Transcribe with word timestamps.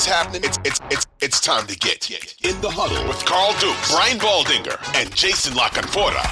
What's 0.00 0.08
happening, 0.08 0.44
it's 0.44 0.58
it's 0.64 0.80
it's 0.90 1.06
it's 1.20 1.40
time 1.40 1.66
to 1.66 1.76
get 1.76 2.10
in 2.10 2.58
the 2.62 2.70
huddle 2.70 3.06
with 3.06 3.22
Carl 3.26 3.52
Dukes, 3.60 3.92
Brian 3.92 4.16
Baldinger, 4.18 4.80
and 4.98 5.14
Jason 5.14 5.54
La 5.54 5.68
Canfora. 5.68 6.22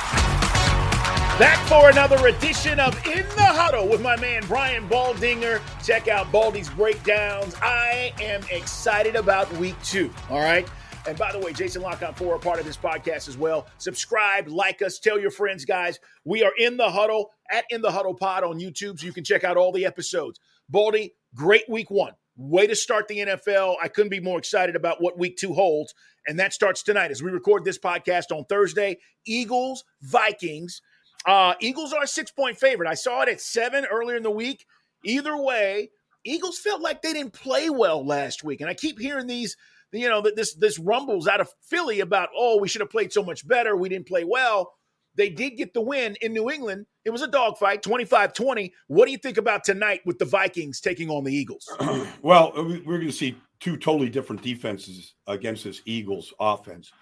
Back 1.39 1.59
for 1.69 1.91
another 1.91 2.29
edition 2.29 2.81
of 2.81 2.97
In 3.07 3.27
the 3.37 3.45
Huddle 3.45 3.87
with 3.87 4.01
my 4.01 4.17
man 4.17 4.43
Brian 4.47 4.89
Baldinger. 4.89 5.61
Check 5.85 6.09
out 6.09 6.33
Baldy's 6.33 6.71
breakdowns. 6.71 7.55
I 7.61 8.15
am 8.23 8.41
excited 8.51 9.17
about 9.17 9.53
week 9.59 9.77
two. 9.85 10.11
All 10.31 10.41
right. 10.41 10.67
And 11.07 11.19
by 11.19 11.31
the 11.31 11.39
way, 11.39 11.53
Jason 11.53 11.83
Lock 11.83 11.99
for 12.17 12.37
a 12.37 12.39
part 12.39 12.59
of 12.59 12.65
this 12.65 12.79
podcast 12.79 13.29
as 13.29 13.37
well. 13.37 13.67
Subscribe, 13.77 14.49
like 14.49 14.81
us, 14.81 14.99
tell 14.99 15.21
your 15.21 15.31
friends, 15.31 15.67
guys. 15.67 15.99
We 16.25 16.43
are 16.43 16.53
in 16.57 16.79
the 16.79 16.91
huddle 16.91 17.33
at 17.51 17.67
In 17.69 17.83
the 17.83 17.93
Huddle 17.93 18.15
Pod 18.15 18.45
on 18.45 18.59
YouTube, 18.59 18.99
so 18.99 19.05
you 19.05 19.13
can 19.13 19.25
check 19.25 19.45
out 19.45 19.59
all 19.59 19.73
the 19.73 19.85
episodes. 19.85 20.41
Baldy, 20.71 21.13
great 21.35 21.69
week 21.69 21.91
one. 21.91 22.15
Way 22.39 22.69
to 22.69 22.77
start 22.77 23.09
the 23.09 23.19
NFL. 23.19 23.75
I 23.83 23.89
couldn't 23.89 24.11
be 24.11 24.21
more 24.21 24.39
excited 24.39 24.77
about 24.77 25.03
what 25.03 25.19
week 25.19 25.37
two 25.37 25.55
holds. 25.55 25.93
And 26.29 26.39
that 26.39 26.53
starts 26.53 26.85
tonight 26.85 27.11
as 27.11 27.21
we 27.21 27.33
record 27.33 27.65
this 27.65 27.79
podcast 27.81 28.31
on 28.31 28.45
Thursday. 28.45 28.99
Eagles, 29.27 29.83
Vikings. 30.03 30.81
Uh, 31.27 31.55
Eagles 31.61 31.93
are 31.93 32.05
a 32.05 32.07
six 32.07 32.31
point 32.31 32.57
favorite. 32.57 32.89
I 32.89 32.95
saw 32.95 33.23
it 33.23 33.29
at 33.29 33.41
seven 33.41 33.85
earlier 33.85 34.17
in 34.17 34.23
the 34.23 34.31
week. 34.31 34.67
Either 35.05 35.37
way, 35.37 35.91
Eagles 36.25 36.61
felt 36.61 36.81
like 36.81 37.03
they 37.03 37.13
didn't 37.13 37.33
play 37.33 37.71
well 37.71 38.07
last 38.07 38.45
week. 38.45 38.61
And 38.61 38.71
I 38.71 38.75
keep 38.75 39.01
hearing 39.01 39.27
these, 39.27 39.57
you 39.91 40.09
know, 40.09 40.23
this 40.23 40.55
this 40.55 40.79
rumbles 40.79 41.27
out 41.27 41.41
of 41.41 41.49
Philly 41.63 41.99
about, 41.99 42.29
oh, 42.37 42.59
we 42.61 42.69
should 42.69 42.83
have 42.83 42.91
played 42.91 43.13
so 43.13 43.25
much 43.25 43.49
better. 43.49 43.77
We 43.77 43.89
didn't 43.89 44.07
play 44.07 44.23
well. 44.23 44.75
They 45.19 45.29
did 45.29 45.57
get 45.57 45.75
the 45.75 45.81
win 45.81 46.17
in 46.23 46.33
New 46.33 46.49
England. 46.49 46.87
It 47.05 47.11
was 47.11 47.23
a 47.23 47.27
dogfight, 47.27 47.83
25 47.83 48.33
20. 48.33 48.73
What 48.87 49.07
do 49.07 49.11
you 49.11 49.19
think 49.19 49.37
about 49.37 49.65
tonight 49.65 50.01
with 50.07 50.17
the 50.17 50.25
Vikings 50.25 50.81
taking 50.81 51.11
on 51.11 51.25
the 51.25 51.35
Eagles? 51.35 51.69
well, 52.23 52.53
we're 52.55 52.99
going 52.99 53.07
to 53.07 53.13
see 53.13 53.37
two 53.59 53.77
totally 53.77 54.09
different 54.09 54.43
defenses 54.43 55.15
against 55.27 55.65
this 55.65 55.83
Eagles 55.87 56.33
offense. 56.39 56.93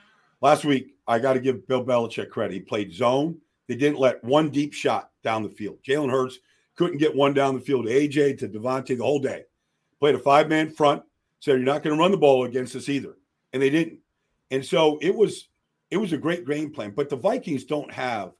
Last 0.40 0.64
week, 0.64 0.96
I 1.06 1.18
got 1.18 1.34
to 1.34 1.40
give 1.40 1.68
Bill 1.68 1.84
Belichick 1.84 2.30
credit. 2.30 2.54
He 2.54 2.60
played 2.60 2.90
zone. 2.90 3.38
They 3.68 3.76
didn't 3.76 3.98
let 3.98 4.24
one 4.24 4.48
deep 4.48 4.72
shot 4.72 5.10
down 5.22 5.42
the 5.42 5.50
field. 5.50 5.78
Jalen 5.86 6.10
Hurts 6.10 6.38
couldn't 6.74 6.98
get 6.98 7.14
one 7.14 7.34
down 7.34 7.54
the 7.54 7.60
field 7.60 7.84
to 7.84 7.92
AJ, 7.92 8.38
to 8.38 8.48
DeVonta 8.48 8.96
the 8.96 9.04
whole 9.04 9.18
day. 9.18 9.44
Played 10.00 10.14
a 10.14 10.18
five 10.18 10.48
man 10.48 10.70
front, 10.70 11.02
said, 11.40 11.52
You're 11.52 11.60
not 11.60 11.82
going 11.82 11.94
to 11.94 12.00
run 12.00 12.12
the 12.12 12.16
ball 12.16 12.44
against 12.44 12.76
us 12.76 12.88
either. 12.88 13.14
And 13.52 13.62
they 13.62 13.70
didn't. 13.70 13.98
And 14.50 14.64
so 14.64 14.98
it 15.02 15.14
was 15.14 15.48
it 15.90 15.96
was 15.96 16.12
a 16.12 16.18
great 16.18 16.46
game 16.46 16.72
plan. 16.72 16.92
But 16.94 17.08
the 17.08 17.16
Vikings 17.16 17.64
don't 17.64 17.92
have 17.92 18.32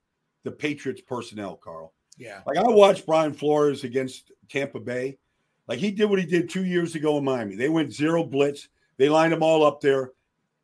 the 0.44 0.50
Patriots 0.50 1.00
personnel, 1.00 1.56
Carl. 1.56 1.92
Yeah. 2.16 2.40
Like 2.46 2.58
I 2.58 2.68
watched 2.68 3.06
Brian 3.06 3.32
Flores 3.32 3.84
against 3.84 4.32
Tampa 4.48 4.80
Bay. 4.80 5.18
Like 5.68 5.78
he 5.78 5.90
did 5.90 6.06
what 6.06 6.18
he 6.18 6.26
did 6.26 6.48
two 6.48 6.64
years 6.64 6.94
ago 6.94 7.18
in 7.18 7.24
Miami. 7.24 7.56
They 7.56 7.68
went 7.68 7.92
zero 7.92 8.24
blitz. 8.24 8.68
They 8.96 9.08
lined 9.08 9.32
them 9.32 9.42
all 9.42 9.64
up 9.64 9.80
there. 9.80 10.12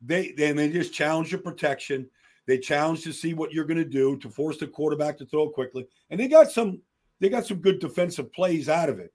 They 0.00 0.32
then 0.32 0.56
they 0.56 0.70
just 0.70 0.94
challenged 0.94 1.32
your 1.32 1.40
protection. 1.40 2.08
They 2.46 2.58
challenged 2.58 3.04
to 3.04 3.12
see 3.12 3.34
what 3.34 3.52
you're 3.52 3.64
going 3.64 3.78
to 3.78 3.84
do 3.84 4.16
to 4.18 4.28
force 4.28 4.58
the 4.58 4.66
quarterback 4.66 5.18
to 5.18 5.26
throw 5.26 5.48
quickly. 5.48 5.86
And 6.10 6.18
they 6.18 6.28
got 6.28 6.50
some 6.50 6.80
they 7.20 7.28
got 7.28 7.46
some 7.46 7.58
good 7.58 7.78
defensive 7.78 8.32
plays 8.32 8.68
out 8.68 8.88
of 8.88 8.98
it. 8.98 9.12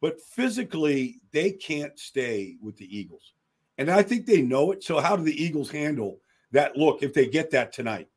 But 0.00 0.20
physically, 0.20 1.20
they 1.32 1.52
can't 1.52 1.98
stay 1.98 2.56
with 2.60 2.76
the 2.76 2.96
Eagles. 2.96 3.32
And 3.78 3.90
I 3.90 4.02
think 4.02 4.26
they 4.26 4.42
know 4.42 4.72
it. 4.72 4.82
So 4.82 5.00
how 5.00 5.16
do 5.16 5.22
the 5.22 5.42
Eagles 5.42 5.70
handle 5.70 6.18
that 6.56 6.76
look 6.76 7.02
if 7.02 7.12
they 7.12 7.26
get 7.26 7.50
that 7.52 7.72
tonight. 7.72 8.08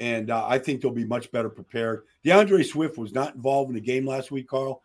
And 0.00 0.30
uh, 0.30 0.46
I 0.46 0.58
think 0.58 0.80
they'll 0.80 0.90
be 0.90 1.04
much 1.04 1.30
better 1.30 1.50
prepared. 1.50 2.04
D'Andre 2.24 2.62
Swift 2.62 2.98
was 2.98 3.12
not 3.12 3.34
involved 3.34 3.68
in 3.68 3.74
the 3.74 3.80
game 3.80 4.06
last 4.06 4.30
week, 4.30 4.48
Carl. 4.48 4.82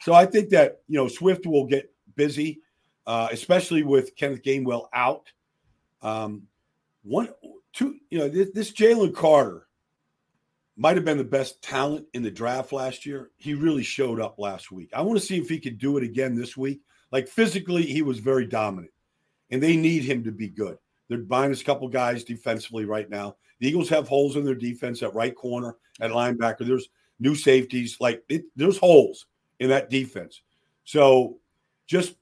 So 0.00 0.12
I 0.12 0.26
think 0.26 0.50
that, 0.50 0.80
you 0.86 0.96
know, 0.96 1.08
Swift 1.08 1.46
will 1.46 1.66
get 1.66 1.92
busy, 2.14 2.60
uh, 3.06 3.28
especially 3.32 3.82
with 3.82 4.14
Kenneth 4.14 4.42
Gainwell 4.42 4.86
out. 4.92 5.32
Um, 6.02 6.42
one, 7.02 7.30
two, 7.72 7.96
you 8.10 8.18
know, 8.18 8.28
this, 8.28 8.50
this 8.54 8.72
Jalen 8.72 9.14
Carter 9.14 9.66
might 10.76 10.96
have 10.96 11.04
been 11.04 11.18
the 11.18 11.24
best 11.24 11.62
talent 11.62 12.06
in 12.14 12.22
the 12.22 12.30
draft 12.30 12.72
last 12.72 13.04
year. 13.04 13.30
He 13.36 13.54
really 13.54 13.82
showed 13.82 14.20
up 14.20 14.38
last 14.38 14.70
week. 14.70 14.90
I 14.94 15.02
want 15.02 15.18
to 15.18 15.26
see 15.26 15.38
if 15.38 15.48
he 15.48 15.58
could 15.58 15.78
do 15.78 15.96
it 15.96 16.04
again 16.04 16.34
this 16.34 16.56
week. 16.56 16.80
Like 17.10 17.28
physically, 17.28 17.82
he 17.82 18.02
was 18.02 18.18
very 18.18 18.46
dominant, 18.46 18.92
and 19.50 19.62
they 19.62 19.76
need 19.76 20.04
him 20.04 20.24
to 20.24 20.32
be 20.32 20.48
good. 20.48 20.78
They're 21.10 21.18
buying 21.18 21.52
a 21.52 21.56
couple 21.56 21.88
guys 21.88 22.22
defensively 22.22 22.84
right 22.84 23.10
now. 23.10 23.36
The 23.58 23.66
Eagles 23.66 23.88
have 23.88 24.06
holes 24.06 24.36
in 24.36 24.44
their 24.44 24.54
defense 24.54 25.02
at 25.02 25.12
right 25.12 25.34
corner, 25.34 25.76
at 26.00 26.12
linebacker. 26.12 26.64
There's 26.64 26.88
new 27.18 27.34
safeties. 27.34 27.96
Like 28.00 28.22
it, 28.28 28.44
there's 28.54 28.78
holes 28.78 29.26
in 29.58 29.68
that 29.70 29.90
defense. 29.90 30.42
So 30.84 31.40
just 31.88 32.14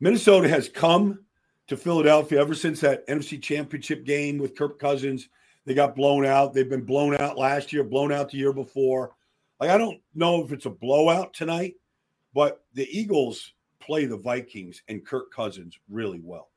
Minnesota 0.00 0.48
has 0.48 0.68
come 0.68 1.20
to 1.68 1.76
Philadelphia 1.76 2.40
ever 2.40 2.54
since 2.54 2.80
that 2.80 3.06
NFC 3.06 3.40
championship 3.40 4.04
game 4.04 4.38
with 4.38 4.56
Kirk 4.56 4.80
Cousins. 4.80 5.28
They 5.64 5.72
got 5.72 5.94
blown 5.94 6.26
out. 6.26 6.52
They've 6.52 6.68
been 6.68 6.84
blown 6.84 7.16
out 7.20 7.38
last 7.38 7.72
year, 7.72 7.84
blown 7.84 8.10
out 8.10 8.32
the 8.32 8.38
year 8.38 8.52
before. 8.52 9.12
Like 9.60 9.70
I 9.70 9.78
don't 9.78 10.00
know 10.12 10.44
if 10.44 10.50
it's 10.50 10.66
a 10.66 10.70
blowout 10.70 11.34
tonight, 11.34 11.74
but 12.34 12.64
the 12.74 12.88
Eagles 12.90 13.52
play 13.78 14.06
the 14.06 14.16
Vikings 14.16 14.82
and 14.88 15.06
Kirk 15.06 15.32
Cousins 15.32 15.78
really 15.88 16.20
well. 16.20 16.48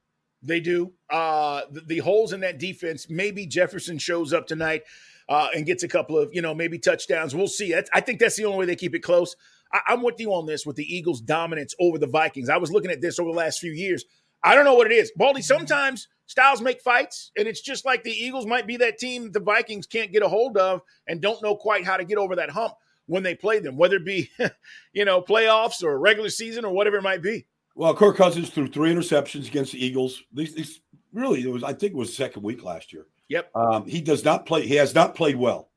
They 0.41 0.59
do. 0.59 0.93
Uh, 1.09 1.61
the, 1.71 1.81
the, 1.81 1.97
holes 1.99 2.33
in 2.33 2.41
that 2.41 2.59
defense. 2.59 3.09
Maybe 3.09 3.45
Jefferson 3.45 3.97
shows 3.97 4.33
up 4.33 4.47
tonight 4.47 4.83
uh, 5.27 5.47
and 5.55 5.65
gets 5.65 5.83
a 5.83 5.87
couple 5.87 6.17
of, 6.17 6.29
you 6.33 6.41
know, 6.41 6.53
maybe 6.53 6.77
touchdowns. 6.77 7.35
We'll 7.35 7.47
see. 7.47 7.71
That's, 7.71 7.89
I 7.93 8.01
think 8.01 8.19
that's 8.19 8.35
the 8.35 8.45
only 8.45 8.59
way 8.59 8.65
they 8.65 8.75
keep 8.75 8.93
it 8.93 8.99
close. 8.99 9.35
I, 9.73 9.81
I'm 9.87 10.03
with 10.03 10.19
you 10.19 10.33
on 10.33 10.45
this 10.45 10.65
with 10.65 10.75
the 10.75 10.95
Eagles' 10.95 11.21
dominance 11.21 11.73
over 11.79 11.97
the 11.97 12.07
Vikings. 12.07 12.49
I 12.49 12.57
was 12.57 12.71
looking 12.71 12.91
at 12.91 13.01
this 13.01 13.19
over 13.19 13.31
the 13.31 13.37
last 13.37 13.59
few 13.59 13.71
years. 13.71 14.05
I 14.43 14.55
don't 14.55 14.65
know 14.65 14.75
what 14.75 14.91
it 14.91 14.93
is. 14.93 15.11
Baldy, 15.15 15.41
sometimes 15.41 16.07
styles 16.27 16.61
make 16.61 16.81
fights, 16.81 17.31
and 17.37 17.47
it's 17.47 17.61
just 17.61 17.85
like 17.85 18.03
the 18.03 18.11
Eagles 18.11 18.45
might 18.45 18.67
be 18.67 18.77
that 18.77 18.99
team 18.99 19.31
the 19.31 19.39
Vikings 19.39 19.87
can't 19.87 20.11
get 20.11 20.23
a 20.23 20.27
hold 20.27 20.57
of 20.57 20.81
and 21.07 21.21
don't 21.21 21.41
know 21.41 21.55
quite 21.55 21.85
how 21.85 21.97
to 21.97 22.05
get 22.05 22.17
over 22.17 22.35
that 22.35 22.51
hump 22.51 22.75
when 23.07 23.23
they 23.23 23.35
play 23.35 23.59
them, 23.59 23.77
whether 23.77 23.95
it 23.95 24.05
be, 24.05 24.29
you 24.93 25.05
know, 25.05 25.21
playoffs 25.21 25.83
or 25.83 25.99
regular 25.99 26.29
season 26.29 26.65
or 26.65 26.73
whatever 26.73 26.97
it 26.97 27.03
might 27.03 27.21
be. 27.21 27.47
Well, 27.77 27.93
Kirk 27.93 28.17
Cousins 28.17 28.49
threw 28.49 28.67
three 28.67 28.91
interceptions 28.91 29.47
against 29.47 29.71
the 29.71 29.85
Eagles. 29.85 30.23
These, 30.33 30.55
these 30.55 30.81
really, 31.13 31.43
it 31.43 31.51
was 31.51 31.63
I 31.63 31.73
think 31.73 31.93
it 31.93 31.97
was 31.97 32.15
second 32.15 32.41
week 32.41 32.63
last 32.63 32.91
year. 32.91 33.05
Yep. 33.29 33.51
Um, 33.55 33.85
he 33.85 34.01
does 34.01 34.25
not 34.25 34.47
play. 34.47 34.65
He 34.65 34.73
has 34.75 34.95
not 34.95 35.13
played 35.13 35.35
well 35.35 35.69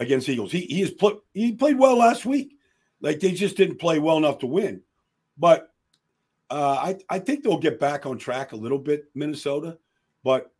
against 0.00 0.28
Eagles. 0.28 0.50
He 0.50 0.62
he 0.62 0.80
has 0.80 0.90
put 0.90 1.22
he 1.34 1.52
played 1.52 1.78
well 1.78 1.96
last 1.96 2.26
week. 2.26 2.56
Like 3.00 3.20
they 3.20 3.30
just 3.30 3.56
didn't 3.56 3.78
play 3.78 4.00
well 4.00 4.16
enough 4.16 4.40
to 4.40 4.48
win. 4.48 4.82
But 5.38 5.72
uh, 6.50 6.78
I 6.82 6.98
I 7.08 7.20
think 7.20 7.44
they'll 7.44 7.58
get 7.58 7.78
back 7.78 8.06
on 8.06 8.18
track 8.18 8.50
a 8.50 8.56
little 8.56 8.80
bit, 8.80 9.04
Minnesota. 9.14 9.78
But 10.24 10.50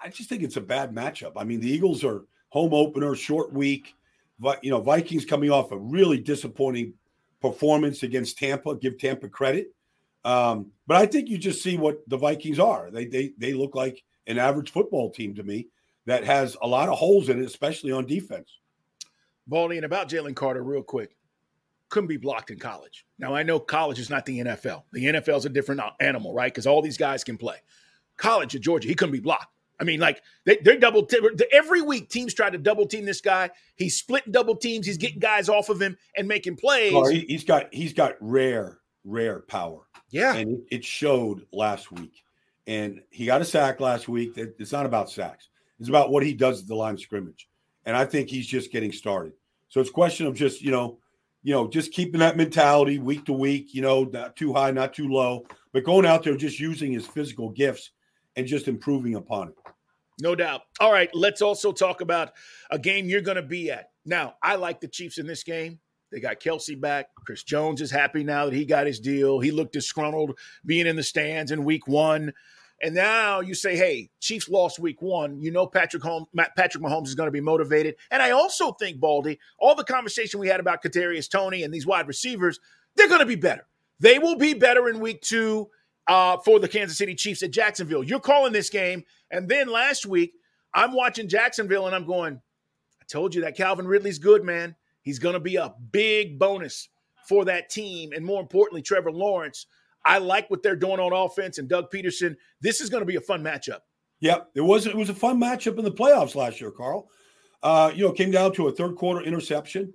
I 0.00 0.10
just 0.10 0.28
think 0.28 0.44
it's 0.44 0.58
a 0.58 0.60
bad 0.60 0.94
matchup. 0.94 1.32
I 1.36 1.42
mean, 1.42 1.58
the 1.58 1.70
Eagles 1.70 2.04
are 2.04 2.24
home 2.50 2.72
opener, 2.72 3.16
short 3.16 3.52
week. 3.52 3.94
But 4.38 4.62
you 4.62 4.70
know, 4.70 4.80
Vikings 4.80 5.24
coming 5.24 5.50
off 5.50 5.72
a 5.72 5.76
really 5.76 6.20
disappointing 6.20 6.94
performance 7.42 8.04
against 8.04 8.38
Tampa. 8.38 8.76
Give 8.76 8.96
Tampa 8.96 9.28
credit. 9.28 9.74
Um, 10.24 10.72
but 10.86 10.96
I 10.96 11.06
think 11.06 11.28
you 11.28 11.38
just 11.38 11.62
see 11.62 11.76
what 11.76 11.98
the 12.08 12.16
Vikings 12.16 12.58
are. 12.58 12.90
They 12.90 13.06
they 13.06 13.32
they 13.38 13.52
look 13.52 13.74
like 13.74 14.02
an 14.26 14.38
average 14.38 14.70
football 14.70 15.10
team 15.10 15.34
to 15.34 15.42
me 15.42 15.68
that 16.06 16.24
has 16.24 16.56
a 16.62 16.66
lot 16.66 16.88
of 16.88 16.98
holes 16.98 17.28
in 17.28 17.40
it, 17.40 17.46
especially 17.46 17.92
on 17.92 18.06
defense. 18.06 18.58
Baldy, 19.46 19.76
and 19.76 19.86
about 19.86 20.08
Jalen 20.08 20.36
Carter, 20.36 20.62
real 20.62 20.82
quick. 20.82 21.16
Couldn't 21.88 22.08
be 22.08 22.18
blocked 22.18 22.52
in 22.52 22.58
college. 22.58 23.04
Now 23.18 23.34
I 23.34 23.42
know 23.42 23.58
college 23.58 23.98
is 23.98 24.10
not 24.10 24.24
the 24.24 24.38
NFL. 24.38 24.84
The 24.92 25.06
NFL 25.06 25.38
is 25.38 25.44
a 25.44 25.48
different 25.48 25.80
animal, 25.98 26.32
right? 26.32 26.52
Because 26.52 26.66
all 26.66 26.82
these 26.82 26.96
guys 26.96 27.24
can 27.24 27.36
play. 27.36 27.56
College 28.16 28.54
at 28.54 28.60
Georgia, 28.60 28.86
he 28.86 28.94
couldn't 28.94 29.12
be 29.12 29.20
blocked. 29.20 29.52
I 29.80 29.84
mean, 29.84 29.98
like 29.98 30.22
they, 30.44 30.58
are 30.58 30.76
double 30.76 31.06
t- 31.06 31.18
every 31.50 31.80
week. 31.80 32.10
Teams 32.10 32.34
try 32.34 32.50
to 32.50 32.58
double 32.58 32.86
team 32.86 33.06
this 33.06 33.22
guy. 33.22 33.50
He's 33.76 33.96
splitting 33.96 34.30
double 34.30 34.54
teams. 34.54 34.86
He's 34.86 34.98
getting 34.98 35.18
guys 35.18 35.48
off 35.48 35.70
of 35.70 35.80
him 35.80 35.96
and 36.16 36.28
making 36.28 36.56
plays. 36.56 36.92
Oh, 36.94 37.08
he, 37.08 37.26
has 37.32 37.44
got 37.44 37.72
he's 37.72 37.94
got 37.94 38.14
rare 38.20 38.78
rare 39.04 39.40
power. 39.40 39.80
Yeah. 40.10 40.34
And 40.34 40.62
it 40.70 40.84
showed 40.84 41.46
last 41.52 41.90
week. 41.90 42.22
And 42.66 43.00
he 43.10 43.26
got 43.26 43.40
a 43.40 43.44
sack 43.44 43.80
last 43.80 44.08
week. 44.08 44.34
That 44.34 44.54
it's 44.58 44.72
not 44.72 44.86
about 44.86 45.10
sacks, 45.10 45.48
it's 45.78 45.88
about 45.88 46.10
what 46.10 46.24
he 46.24 46.34
does 46.34 46.62
at 46.62 46.68
the 46.68 46.74
line 46.74 46.94
of 46.94 47.00
scrimmage. 47.00 47.48
And 47.86 47.96
I 47.96 48.04
think 48.04 48.28
he's 48.28 48.46
just 48.46 48.70
getting 48.72 48.92
started. 48.92 49.32
So 49.68 49.80
it's 49.80 49.90
a 49.90 49.92
question 49.92 50.26
of 50.26 50.34
just, 50.34 50.60
you 50.60 50.70
know, 50.70 50.98
you 51.42 51.54
know, 51.54 51.68
just 51.68 51.92
keeping 51.92 52.20
that 52.20 52.36
mentality 52.36 52.98
week 52.98 53.24
to 53.26 53.32
week, 53.32 53.74
you 53.74 53.82
know, 53.82 54.04
not 54.04 54.36
too 54.36 54.52
high, 54.52 54.70
not 54.70 54.92
too 54.92 55.08
low, 55.08 55.46
but 55.72 55.84
going 55.84 56.04
out 56.04 56.22
there 56.22 56.36
just 56.36 56.60
using 56.60 56.92
his 56.92 57.06
physical 57.06 57.48
gifts 57.48 57.90
and 58.36 58.46
just 58.46 58.68
improving 58.68 59.14
upon 59.14 59.48
it. 59.48 59.54
No 60.20 60.34
doubt. 60.34 60.62
All 60.80 60.92
right, 60.92 61.08
let's 61.14 61.40
also 61.40 61.72
talk 61.72 62.02
about 62.02 62.32
a 62.70 62.78
game 62.78 63.08
you're 63.08 63.22
going 63.22 63.36
to 63.36 63.42
be 63.42 63.70
at. 63.70 63.90
Now, 64.04 64.34
I 64.42 64.56
like 64.56 64.80
the 64.80 64.88
Chiefs 64.88 65.18
in 65.18 65.26
this 65.26 65.42
game. 65.42 65.78
They 66.10 66.20
got 66.20 66.40
Kelce 66.40 66.78
back. 66.80 67.08
Chris 67.14 67.42
Jones 67.42 67.80
is 67.80 67.90
happy 67.90 68.24
now 68.24 68.46
that 68.46 68.54
he 68.54 68.64
got 68.64 68.86
his 68.86 68.98
deal. 69.00 69.40
He 69.40 69.50
looked 69.50 69.72
disgruntled 69.72 70.38
being 70.66 70.86
in 70.86 70.96
the 70.96 71.02
stands 71.02 71.52
in 71.52 71.64
week 71.64 71.86
one. 71.86 72.32
And 72.82 72.94
now 72.94 73.40
you 73.40 73.54
say, 73.54 73.76
hey, 73.76 74.10
Chiefs 74.20 74.48
lost 74.48 74.78
week 74.78 75.02
one. 75.02 75.40
You 75.40 75.50
know 75.50 75.66
Patrick 75.66 76.02
Holmes, 76.02 76.26
Patrick 76.56 76.82
Mahomes 76.82 77.08
is 77.08 77.14
going 77.14 77.26
to 77.26 77.32
be 77.32 77.40
motivated. 77.40 77.96
And 78.10 78.22
I 78.22 78.30
also 78.30 78.72
think, 78.72 78.98
Baldy, 78.98 79.38
all 79.58 79.74
the 79.74 79.84
conversation 79.84 80.40
we 80.40 80.48
had 80.48 80.60
about 80.60 80.82
Kadarius 80.82 81.30
Toney 81.30 81.62
and 81.62 81.72
these 81.72 81.86
wide 81.86 82.08
receivers, 82.08 82.58
they're 82.96 83.08
going 83.08 83.20
to 83.20 83.26
be 83.26 83.36
better. 83.36 83.66
They 84.00 84.18
will 84.18 84.36
be 84.36 84.54
better 84.54 84.88
in 84.88 84.98
week 84.98 85.20
two 85.20 85.68
uh, 86.06 86.38
for 86.38 86.58
the 86.58 86.68
Kansas 86.68 86.96
City 86.96 87.14
Chiefs 87.14 87.42
at 87.42 87.50
Jacksonville. 87.50 88.02
You're 88.02 88.18
calling 88.18 88.54
this 88.54 88.70
game. 88.70 89.04
And 89.30 89.46
then 89.48 89.68
last 89.68 90.06
week, 90.06 90.32
I'm 90.72 90.92
watching 90.92 91.28
Jacksonville 91.28 91.86
and 91.86 91.94
I'm 91.94 92.06
going, 92.06 92.40
I 93.00 93.04
told 93.06 93.34
you 93.34 93.42
that 93.42 93.56
Calvin 93.56 93.86
Ridley's 93.86 94.18
good, 94.18 94.42
man. 94.42 94.74
He's 95.02 95.18
going 95.18 95.34
to 95.34 95.40
be 95.40 95.56
a 95.56 95.74
big 95.92 96.38
bonus 96.38 96.88
for 97.28 97.44
that 97.44 97.70
team. 97.70 98.12
And 98.12 98.24
more 98.24 98.40
importantly, 98.40 98.82
Trevor 98.82 99.12
Lawrence 99.12 99.66
I 100.04 100.18
like 100.18 100.50
what 100.50 100.62
they're 100.62 100.76
doing 100.76 100.98
on 100.98 101.12
offense 101.12 101.58
and 101.58 101.68
Doug 101.68 101.90
Pederson. 101.90 102.36
This 102.60 102.80
is 102.80 102.88
going 102.88 103.02
to 103.02 103.06
be 103.06 103.16
a 103.16 103.20
fun 103.20 103.42
matchup. 103.42 103.80
Yep, 104.20 104.50
it 104.54 104.60
was. 104.60 104.86
It 104.86 104.96
was 104.96 105.08
a 105.08 105.14
fun 105.14 105.40
matchup 105.40 105.78
in 105.78 105.84
the 105.84 105.90
playoffs 105.90 106.34
last 106.34 106.60
year, 106.60 106.70
Carl. 106.70 107.08
Uh, 107.62 107.90
you 107.94 108.04
know, 108.04 108.12
came 108.12 108.30
down 108.30 108.52
to 108.54 108.68
a 108.68 108.72
third 108.72 108.96
quarter 108.96 109.24
interception. 109.24 109.92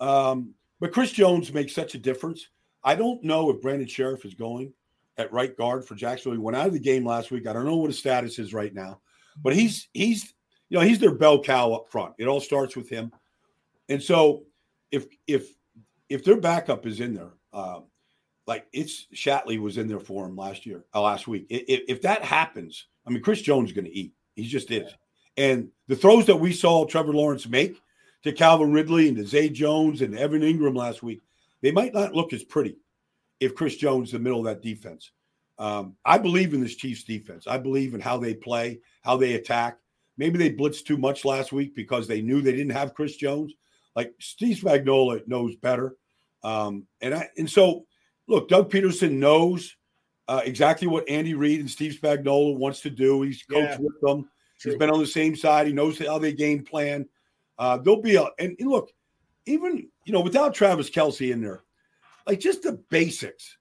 Um, 0.00 0.54
but 0.80 0.92
Chris 0.92 1.12
Jones 1.12 1.52
makes 1.52 1.74
such 1.74 1.94
a 1.94 1.98
difference. 1.98 2.48
I 2.84 2.94
don't 2.94 3.22
know 3.24 3.50
if 3.50 3.60
Brandon 3.60 3.86
Scherff 3.86 4.24
is 4.24 4.34
going 4.34 4.72
at 5.18 5.32
right 5.32 5.56
guard 5.56 5.84
for 5.84 5.94
Jacksonville. 5.94 6.38
He 6.38 6.44
went 6.44 6.56
out 6.56 6.66
of 6.66 6.72
the 6.72 6.78
game 6.78 7.04
last 7.04 7.30
week. 7.30 7.46
I 7.46 7.52
don't 7.52 7.64
know 7.64 7.76
what 7.76 7.90
his 7.90 7.98
status 7.98 8.38
is 8.38 8.54
right 8.54 8.74
now, 8.74 9.00
but 9.42 9.54
he's 9.54 9.88
he's 9.92 10.34
you 10.68 10.78
know 10.78 10.84
he's 10.84 10.98
their 10.98 11.14
bell 11.14 11.42
cow 11.42 11.72
up 11.72 11.90
front. 11.90 12.14
It 12.18 12.28
all 12.28 12.40
starts 12.40 12.76
with 12.76 12.88
him, 12.88 13.10
and 13.88 14.02
so 14.02 14.44
if 14.90 15.06
if 15.26 15.48
if 16.08 16.24
their 16.24 16.40
backup 16.40 16.86
is 16.86 17.00
in 17.00 17.14
there, 17.14 17.32
uh, 17.52 17.80
like 18.46 18.66
it's 18.72 19.06
Shatley 19.14 19.58
was 19.58 19.78
in 19.78 19.88
there 19.88 20.00
for 20.00 20.26
him 20.26 20.36
last 20.36 20.66
year, 20.66 20.84
uh, 20.94 21.02
last 21.02 21.26
week. 21.26 21.46
If, 21.48 21.82
if 21.88 22.02
that 22.02 22.22
happens, 22.22 22.86
I 23.06 23.10
mean, 23.10 23.22
Chris 23.22 23.42
Jones 23.42 23.70
is 23.70 23.74
going 23.74 23.86
to 23.86 23.96
eat. 23.96 24.12
He 24.34 24.46
just 24.46 24.70
is. 24.70 24.92
And 25.36 25.68
the 25.88 25.96
throws 25.96 26.26
that 26.26 26.36
we 26.36 26.52
saw 26.52 26.84
Trevor 26.84 27.12
Lawrence 27.12 27.48
make 27.48 27.80
to 28.22 28.32
Calvin 28.32 28.72
Ridley 28.72 29.08
and 29.08 29.16
to 29.16 29.26
Zay 29.26 29.48
Jones 29.48 30.02
and 30.02 30.16
Evan 30.16 30.42
Engram 30.42 30.76
last 30.76 31.02
week, 31.02 31.20
they 31.62 31.72
might 31.72 31.94
not 31.94 32.14
look 32.14 32.32
as 32.32 32.44
pretty 32.44 32.76
if 33.40 33.54
Chris 33.54 33.76
Jones 33.76 34.08
is 34.08 34.14
in 34.14 34.22
the 34.22 34.24
middle 34.24 34.40
of 34.40 34.46
that 34.46 34.62
defense. 34.62 35.10
Um, 35.58 35.96
I 36.04 36.18
believe 36.18 36.54
in 36.54 36.60
this 36.60 36.76
Chiefs 36.76 37.04
defense. 37.04 37.46
I 37.46 37.58
believe 37.58 37.94
in 37.94 38.00
how 38.00 38.18
they 38.18 38.34
play, 38.34 38.80
how 39.02 39.16
they 39.16 39.34
attack. 39.34 39.78
Maybe 40.18 40.38
they 40.38 40.50
blitzed 40.50 40.84
too 40.84 40.96
much 40.96 41.24
last 41.24 41.52
week 41.52 41.74
because 41.74 42.06
they 42.06 42.22
knew 42.22 42.40
they 42.40 42.52
didn't 42.52 42.70
have 42.70 42.94
Chris 42.94 43.16
Jones. 43.16 43.54
Like 43.96 44.14
Steve 44.20 44.58
Spagnuolo 44.58 45.26
knows 45.26 45.56
better. 45.56 45.96
Um, 46.44 46.86
and 47.00 47.14
I 47.14 47.28
and 47.38 47.50
so 47.50 47.86
look, 48.28 48.48
Doug 48.48 48.70
Pederson 48.70 49.12
knows 49.12 49.74
uh, 50.28 50.42
exactly 50.44 50.86
what 50.86 51.08
Andy 51.08 51.34
Reid 51.34 51.60
and 51.60 51.70
Steve 51.70 51.98
Spagnuolo 52.00 52.56
wants 52.56 52.82
to 52.82 52.90
do. 52.90 53.22
He's 53.22 53.42
coached 53.42 53.70
yeah. 53.70 53.78
with 53.80 54.00
them. 54.02 54.28
True. 54.60 54.72
He's 54.72 54.78
been 54.78 54.90
on 54.90 55.00
the 55.00 55.06
same 55.06 55.34
side. 55.34 55.66
He 55.66 55.72
knows 55.72 55.98
how 55.98 56.18
they 56.18 56.32
game 56.32 56.62
plan. 56.62 57.08
Uh, 57.58 57.78
there'll 57.78 58.02
be 58.02 58.16
a 58.16 58.24
and, 58.38 58.54
and 58.58 58.68
look, 58.68 58.92
even 59.46 59.88
you 60.04 60.12
know, 60.12 60.20
without 60.20 60.54
Travis 60.54 60.90
Kelce 60.90 61.32
in 61.32 61.40
there, 61.40 61.64
like 62.26 62.38
just 62.38 62.62
the 62.62 62.80
basics 62.90 63.56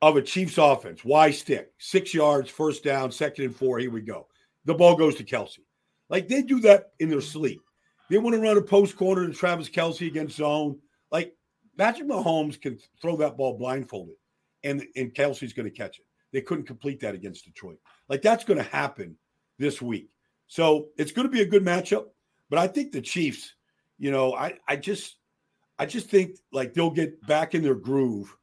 of 0.00 0.16
a 0.16 0.22
Chiefs 0.22 0.58
offense. 0.58 1.04
Y 1.04 1.30
stick? 1.30 1.72
Six 1.78 2.14
yards, 2.14 2.48
first 2.48 2.84
down, 2.84 3.12
second 3.12 3.44
and 3.44 3.56
four. 3.56 3.78
Here 3.78 3.90
we 3.90 4.00
go. 4.00 4.28
The 4.64 4.74
ball 4.74 4.96
goes 4.96 5.16
to 5.16 5.24
Kelce. 5.24 5.58
Like 6.08 6.28
they 6.28 6.42
do 6.42 6.60
that 6.60 6.92
in 7.00 7.10
their 7.10 7.20
sleep. 7.20 7.60
They 8.10 8.18
want 8.18 8.34
to 8.34 8.40
run 8.40 8.56
a 8.56 8.62
post 8.62 8.96
corner 8.96 9.26
to 9.26 9.32
Travis 9.32 9.68
Kelce 9.68 10.06
against 10.06 10.36
zone. 10.36 10.78
Like 11.10 11.34
Patrick 11.76 12.08
Mahomes 12.08 12.60
can 12.60 12.78
throw 13.00 13.16
that 13.16 13.36
ball 13.36 13.58
blindfolded, 13.58 14.16
and 14.64 14.84
and 14.96 15.14
Kelce's 15.14 15.52
going 15.52 15.70
to 15.70 15.76
catch 15.76 15.98
it. 15.98 16.04
They 16.32 16.40
couldn't 16.40 16.66
complete 16.66 17.00
that 17.00 17.14
against 17.14 17.44
Detroit. 17.44 17.78
Like 18.08 18.22
that's 18.22 18.44
going 18.44 18.58
to 18.58 18.70
happen 18.70 19.16
this 19.58 19.80
week. 19.80 20.10
So 20.46 20.88
it's 20.96 21.12
going 21.12 21.26
to 21.26 21.32
be 21.32 21.42
a 21.42 21.46
good 21.46 21.64
matchup. 21.64 22.06
But 22.50 22.58
I 22.58 22.66
think 22.66 22.92
the 22.92 23.02
Chiefs, 23.02 23.54
you 23.98 24.10
know, 24.10 24.34
I 24.34 24.54
I 24.66 24.76
just 24.76 25.16
I 25.78 25.86
just 25.86 26.08
think 26.08 26.36
like 26.52 26.74
they'll 26.74 26.90
get 26.90 27.24
back 27.26 27.54
in 27.54 27.62
their 27.62 27.74
groove, 27.74 28.34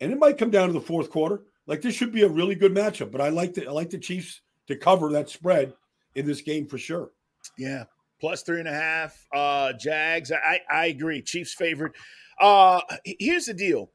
and 0.00 0.12
it 0.12 0.18
might 0.18 0.38
come 0.38 0.50
down 0.50 0.68
to 0.68 0.72
the 0.72 0.80
fourth 0.80 1.10
quarter. 1.10 1.42
Like 1.66 1.80
this 1.80 1.94
should 1.94 2.12
be 2.12 2.22
a 2.22 2.28
really 2.28 2.54
good 2.54 2.74
matchup. 2.74 3.10
But 3.10 3.20
I 3.20 3.30
like 3.30 3.54
the 3.54 3.66
I 3.66 3.70
like 3.70 3.90
the 3.90 3.98
Chiefs 3.98 4.42
to 4.68 4.76
cover 4.76 5.10
that 5.12 5.30
spread 5.30 5.74
in 6.14 6.26
this 6.26 6.42
game 6.42 6.66
for 6.66 6.78
sure. 6.78 7.10
Yeah, 7.58 7.84
plus 8.24 8.42
three 8.42 8.58
and 8.58 8.68
a 8.68 8.72
half. 8.72 9.26
Uh 9.34 9.74
Jags. 9.74 10.32
I 10.32 10.60
I 10.70 10.86
agree. 10.86 11.20
Chiefs 11.20 11.52
favorite. 11.52 11.92
Uh, 12.40 12.80
here's 13.04 13.44
the 13.44 13.52
deal. 13.52 13.90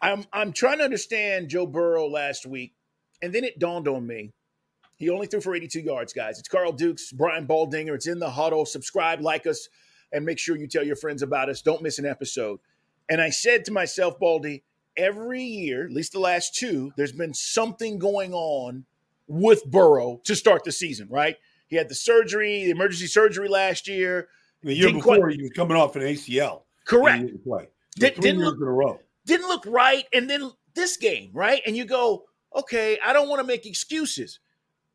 I'm 0.00 0.24
I'm 0.32 0.52
trying 0.52 0.78
to 0.78 0.84
understand 0.84 1.48
Joe 1.48 1.66
Burrow 1.66 2.06
last 2.06 2.46
week, 2.46 2.74
and 3.20 3.32
then 3.32 3.42
it 3.42 3.58
dawned 3.58 3.88
on 3.88 4.06
me. 4.06 4.32
He 4.94 5.10
only 5.10 5.26
threw 5.26 5.40
for 5.40 5.56
82 5.56 5.80
yards, 5.80 6.12
guys. 6.12 6.38
It's 6.38 6.46
Carl 6.46 6.70
Dukes, 6.70 7.10
Brian 7.10 7.48
Baldinger. 7.48 7.96
It's 7.96 8.06
in 8.06 8.20
the 8.20 8.30
huddle. 8.30 8.64
Subscribe, 8.64 9.20
like 9.20 9.44
us, 9.48 9.68
and 10.12 10.24
make 10.24 10.38
sure 10.38 10.56
you 10.56 10.68
tell 10.68 10.84
your 10.84 10.94
friends 10.94 11.20
about 11.20 11.48
us. 11.48 11.62
Don't 11.62 11.82
miss 11.82 11.98
an 11.98 12.06
episode. 12.06 12.60
And 13.10 13.20
I 13.20 13.30
said 13.30 13.64
to 13.64 13.72
myself, 13.72 14.20
Baldy, 14.20 14.62
every 14.96 15.42
year, 15.42 15.84
at 15.84 15.90
least 15.92 16.12
the 16.12 16.20
last 16.20 16.54
two, 16.54 16.92
there's 16.96 17.10
been 17.10 17.34
something 17.34 17.98
going 17.98 18.32
on 18.32 18.86
with 19.26 19.64
Burrow 19.64 20.20
to 20.24 20.36
start 20.36 20.62
the 20.62 20.70
season, 20.70 21.08
right? 21.10 21.36
He 21.68 21.76
had 21.76 21.88
the 21.88 21.94
surgery, 21.94 22.64
the 22.64 22.70
emergency 22.70 23.06
surgery 23.06 23.48
last 23.48 23.88
year. 23.88 24.28
The 24.62 24.74
year 24.74 24.92
before, 24.92 25.18
quite, 25.18 25.36
he 25.36 25.42
was 25.42 25.52
coming 25.52 25.76
off 25.76 25.96
an 25.96 26.02
ACL. 26.02 26.62
Correct. 26.86 27.26
Didn't 27.26 27.44
play. 27.44 27.68
Did, 27.96 28.14
didn't 28.16 28.42
look, 28.42 28.56
in 28.56 28.66
a 28.66 28.70
row. 28.70 28.98
Didn't 29.26 29.48
look 29.48 29.64
right. 29.66 30.04
And 30.12 30.28
then 30.28 30.50
this 30.74 30.96
game, 30.96 31.30
right? 31.32 31.62
And 31.66 31.76
you 31.76 31.84
go, 31.84 32.24
okay, 32.54 32.98
I 33.04 33.12
don't 33.12 33.28
want 33.28 33.40
to 33.40 33.46
make 33.46 33.66
excuses. 33.66 34.38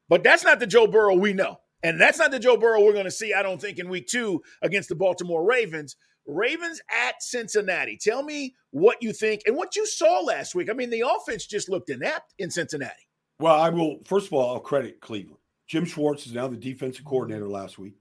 But 0.10 0.24
that's 0.24 0.44
not 0.44 0.60
the 0.60 0.68
Joe 0.68 0.88
Burrow 0.88 1.16
we 1.16 1.34
know. 1.34 1.60
And 1.84 2.00
that's 2.00 2.20
not 2.20 2.32
the 2.32 2.40
Joe 2.40 2.58
Burrow 2.58 2.84
we're 2.84 2.94
going 2.94 3.06
to 3.06 3.12
see, 3.12 3.34
I 3.34 3.42
don't 3.42 3.60
think, 3.60 3.80
in 3.80 3.90
week 3.90 4.08
two 4.08 4.44
against 4.62 4.90
the 4.90 4.96
Baltimore 4.96 5.44
Ravens. 5.44 5.96
Ravens 6.28 6.82
at 6.90 7.22
Cincinnati. 7.24 7.98
Tell 7.98 8.22
me 8.22 8.56
what 8.70 8.98
you 9.02 9.14
think 9.14 9.42
and 9.46 9.56
what 9.56 9.76
you 9.76 9.86
saw 9.88 10.20
last 10.20 10.54
week. 10.54 10.70
I 10.70 10.74
mean, 10.74 10.92
the 10.92 11.04
offense 11.08 11.46
just 11.46 11.70
looked 11.70 11.90
inept 11.90 12.34
in 12.38 12.52
Cincinnati. 12.52 13.08
Well, 13.40 13.60
I 13.60 13.70
will, 13.70 13.98
first 14.06 14.28
of 14.28 14.34
all, 14.34 14.54
I'll 14.54 14.60
credit 14.60 15.01
Cleveland. 15.01 15.38
Jim 15.72 15.86
Schwartz 15.86 16.28
is 16.28 16.34
now 16.34 16.48
the 16.48 16.58
defensive 16.58 17.06
coordinator 17.06 17.48
last 17.48 17.80
week. 17.80 17.94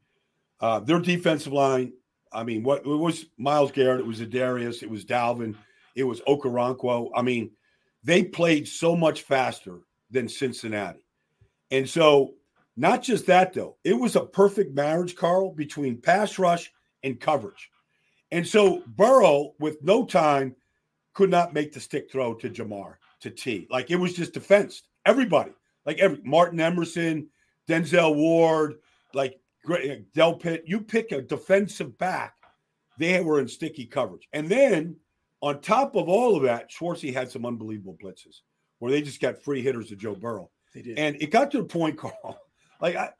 Uh, 0.58 0.80
their 0.80 0.98
defensive 0.98 1.52
line 1.52 1.92
I 2.32 2.44
mean, 2.44 2.62
what 2.62 2.84
it 2.84 2.88
was 2.88 3.26
Myles 3.38 3.72
Garrett, 3.72 4.00
it 4.00 4.06
was 4.06 4.20
Adarius, 4.20 4.82
it 4.82 4.90
was 4.90 5.04
Dalvin, 5.04 5.54
it 5.94 6.04
was 6.04 6.20
Okoronkwo. 6.22 7.10
I 7.14 7.22
mean, 7.22 7.50
they 8.04 8.24
played 8.24 8.68
so 8.68 8.96
much 8.96 9.22
faster 9.22 9.80
than 10.10 10.28
Cincinnati. 10.28 11.04
And 11.70 11.88
so, 11.88 12.34
not 12.76 13.02
just 13.02 13.26
that 13.26 13.52
though, 13.52 13.76
it 13.84 13.94
was 13.94 14.16
a 14.16 14.24
perfect 14.24 14.74
marriage, 14.74 15.14
Carl, 15.14 15.52
between 15.52 16.00
pass 16.00 16.38
rush 16.38 16.72
and 17.02 17.20
coverage. 17.20 17.70
And 18.32 18.46
so 18.46 18.82
Burrow, 18.86 19.54
with 19.58 19.82
no 19.82 20.04
time, 20.04 20.54
could 21.14 21.30
not 21.30 21.54
make 21.54 21.72
the 21.72 21.80
stick 21.80 22.10
throw 22.10 22.34
to 22.34 22.48
Ja'Marr, 22.48 22.94
to 23.20 23.30
T. 23.30 23.66
Like 23.70 23.90
it 23.90 23.96
was 23.96 24.14
just 24.14 24.34
defensed. 24.34 24.88
Everybody, 25.04 25.52
like 25.84 25.98
every 25.98 26.20
Martin 26.24 26.60
Emerson, 26.60 27.28
Denzel 27.70 28.16
Ward, 28.16 28.74
like 29.14 29.38
uh, 29.68 29.76
Delpit. 30.16 30.62
you 30.66 30.80
pick 30.80 31.12
a 31.12 31.22
defensive 31.22 31.96
back, 31.98 32.34
they 32.98 33.20
were 33.20 33.40
in 33.40 33.46
sticky 33.48 33.86
coverage. 33.86 34.28
And 34.32 34.48
then 34.48 34.96
on 35.40 35.60
top 35.60 35.94
of 35.94 36.08
all 36.08 36.36
of 36.36 36.42
that, 36.42 36.70
Schwartzy 36.70 37.12
had 37.12 37.30
some 37.30 37.46
unbelievable 37.46 37.96
blitzes 38.02 38.40
where 38.80 38.90
they 38.90 39.00
just 39.00 39.20
got 39.20 39.42
free 39.42 39.62
hitters 39.62 39.88
to 39.88 39.96
Joe 39.96 40.14
Burrow. 40.14 40.50
They 40.74 40.82
did. 40.82 40.98
And 40.98 41.16
it 41.20 41.30
got 41.30 41.50
to 41.52 41.58
the 41.58 41.64
point, 41.64 41.96
Carl, 41.98 42.40
like 42.80 42.96
I, 42.96 43.10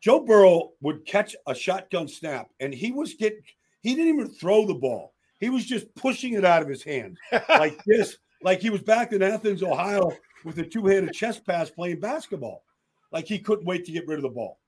Joe 0.00 0.20
Burrow 0.20 0.72
would 0.80 1.04
catch 1.04 1.36
a 1.46 1.54
shotgun 1.54 2.08
snap 2.08 2.48
and 2.60 2.72
he 2.72 2.92
was 2.92 3.14
getting, 3.14 3.42
he 3.82 3.94
didn't 3.94 4.14
even 4.14 4.28
throw 4.30 4.66
the 4.66 4.74
ball. 4.74 5.12
He 5.38 5.50
was 5.50 5.66
just 5.66 5.94
pushing 5.94 6.32
it 6.32 6.46
out 6.46 6.62
of 6.62 6.68
his 6.68 6.82
hand 6.82 7.18
like 7.50 7.78
this, 7.84 8.16
like 8.42 8.60
he 8.60 8.70
was 8.70 8.82
back 8.82 9.12
in 9.12 9.22
Athens, 9.22 9.62
Ohio 9.62 10.12
with 10.44 10.58
a 10.58 10.64
two 10.64 10.86
handed 10.86 11.12
chest 11.12 11.44
pass 11.46 11.68
playing 11.68 12.00
basketball. 12.00 12.62
Like 13.16 13.26
he 13.26 13.38
couldn't 13.38 13.64
wait 13.64 13.86
to 13.86 13.92
get 13.92 14.06
rid 14.06 14.18
of 14.18 14.24
the 14.24 14.28
ball. 14.28 14.60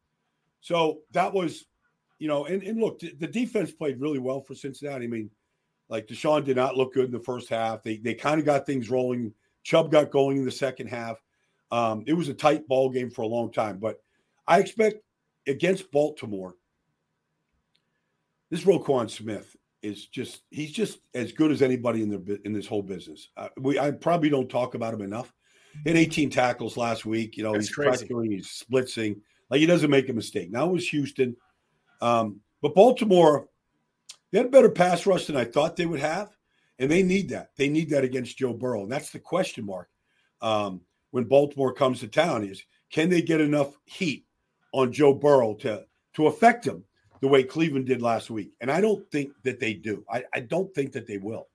So 0.62 1.00
that 1.10 1.34
was, 1.34 1.66
you 2.18 2.28
know, 2.28 2.46
and, 2.46 2.62
and 2.62 2.80
look, 2.80 2.98
the 2.98 3.26
defense 3.26 3.70
played 3.70 4.00
really 4.00 4.18
well 4.18 4.40
for 4.40 4.54
Cincinnati. 4.54 5.04
I 5.04 5.08
mean, 5.08 5.28
like 5.90 6.06
Deshaun 6.06 6.44
did 6.44 6.56
not 6.56 6.74
look 6.74 6.94
good 6.94 7.04
in 7.04 7.12
the 7.12 7.20
first 7.20 7.50
half. 7.50 7.82
They 7.82 7.98
they 7.98 8.14
kind 8.14 8.40
of 8.40 8.46
got 8.46 8.64
things 8.64 8.88
rolling. 8.88 9.34
Chubb 9.64 9.92
got 9.92 10.10
going 10.10 10.38
in 10.38 10.46
the 10.46 10.50
second 10.50 10.86
half. 10.86 11.22
Um, 11.70 12.04
it 12.06 12.14
was 12.14 12.30
a 12.30 12.34
tight 12.34 12.66
ball 12.66 12.88
game 12.88 13.10
for 13.10 13.20
a 13.20 13.26
long 13.26 13.52
time, 13.52 13.76
but 13.76 14.02
I 14.46 14.60
expect 14.60 15.02
against 15.46 15.92
Baltimore, 15.92 16.54
this 18.48 18.64
Roquan 18.64 19.10
Smith, 19.10 19.54
is 19.82 20.06
just 20.06 20.40
he's 20.48 20.72
just 20.72 21.00
as 21.12 21.32
good 21.32 21.52
as 21.52 21.60
anybody 21.60 22.02
in 22.02 22.08
the 22.08 22.40
in 22.46 22.54
this 22.54 22.66
whole 22.66 22.82
business. 22.82 23.28
Uh, 23.36 23.50
we 23.58 23.78
I 23.78 23.90
probably 23.90 24.30
don't 24.30 24.48
talk 24.48 24.74
about 24.74 24.94
him 24.94 25.02
enough. 25.02 25.34
Had 25.86 25.96
18 25.96 26.30
tackles 26.30 26.76
last 26.76 27.06
week. 27.06 27.36
You 27.36 27.44
know, 27.44 27.52
That's 27.52 27.68
he's 27.68 27.74
crazy. 27.74 28.06
pressuring, 28.06 28.32
he's 28.32 28.48
splitzing. 28.48 29.20
Like 29.50 29.60
he 29.60 29.66
doesn't 29.66 29.90
make 29.90 30.08
a 30.08 30.12
mistake. 30.12 30.50
Now 30.50 30.68
it 30.68 30.72
was 30.72 30.88
Houston, 30.88 31.36
um, 32.00 32.40
but 32.60 32.74
Baltimore 32.74 33.48
they 34.30 34.38
had 34.38 34.46
a 34.46 34.50
better 34.50 34.68
pass 34.68 35.06
rush 35.06 35.26
than 35.26 35.36
I 35.36 35.44
thought 35.44 35.76
they 35.76 35.86
would 35.86 36.00
have, 36.00 36.36
and 36.78 36.90
they 36.90 37.02
need 37.02 37.30
that. 37.30 37.50
They 37.56 37.68
need 37.68 37.90
that 37.90 38.04
against 38.04 38.36
Joe 38.36 38.52
Burrow, 38.52 38.82
and 38.82 38.92
that's 38.92 39.10
the 39.10 39.18
question 39.18 39.64
mark 39.64 39.88
um, 40.42 40.82
when 41.10 41.24
Baltimore 41.24 41.72
comes 41.72 42.00
to 42.00 42.08
town: 42.08 42.44
is 42.44 42.62
can 42.90 43.08
they 43.08 43.22
get 43.22 43.40
enough 43.40 43.78
heat 43.84 44.26
on 44.72 44.92
Joe 44.92 45.14
Burrow 45.14 45.54
to 45.54 45.84
to 46.14 46.26
affect 46.26 46.66
him 46.66 46.84
the 47.20 47.28
way 47.28 47.42
Cleveland 47.42 47.86
did 47.86 48.02
last 48.02 48.30
week? 48.30 48.52
And 48.60 48.70
I 48.70 48.80
don't 48.80 49.10
think 49.10 49.32
that 49.44 49.60
they 49.60 49.74
do. 49.74 50.04
I, 50.10 50.24
I 50.34 50.40
don't 50.40 50.72
think 50.74 50.92
that 50.92 51.06
they 51.06 51.18
will. 51.18 51.48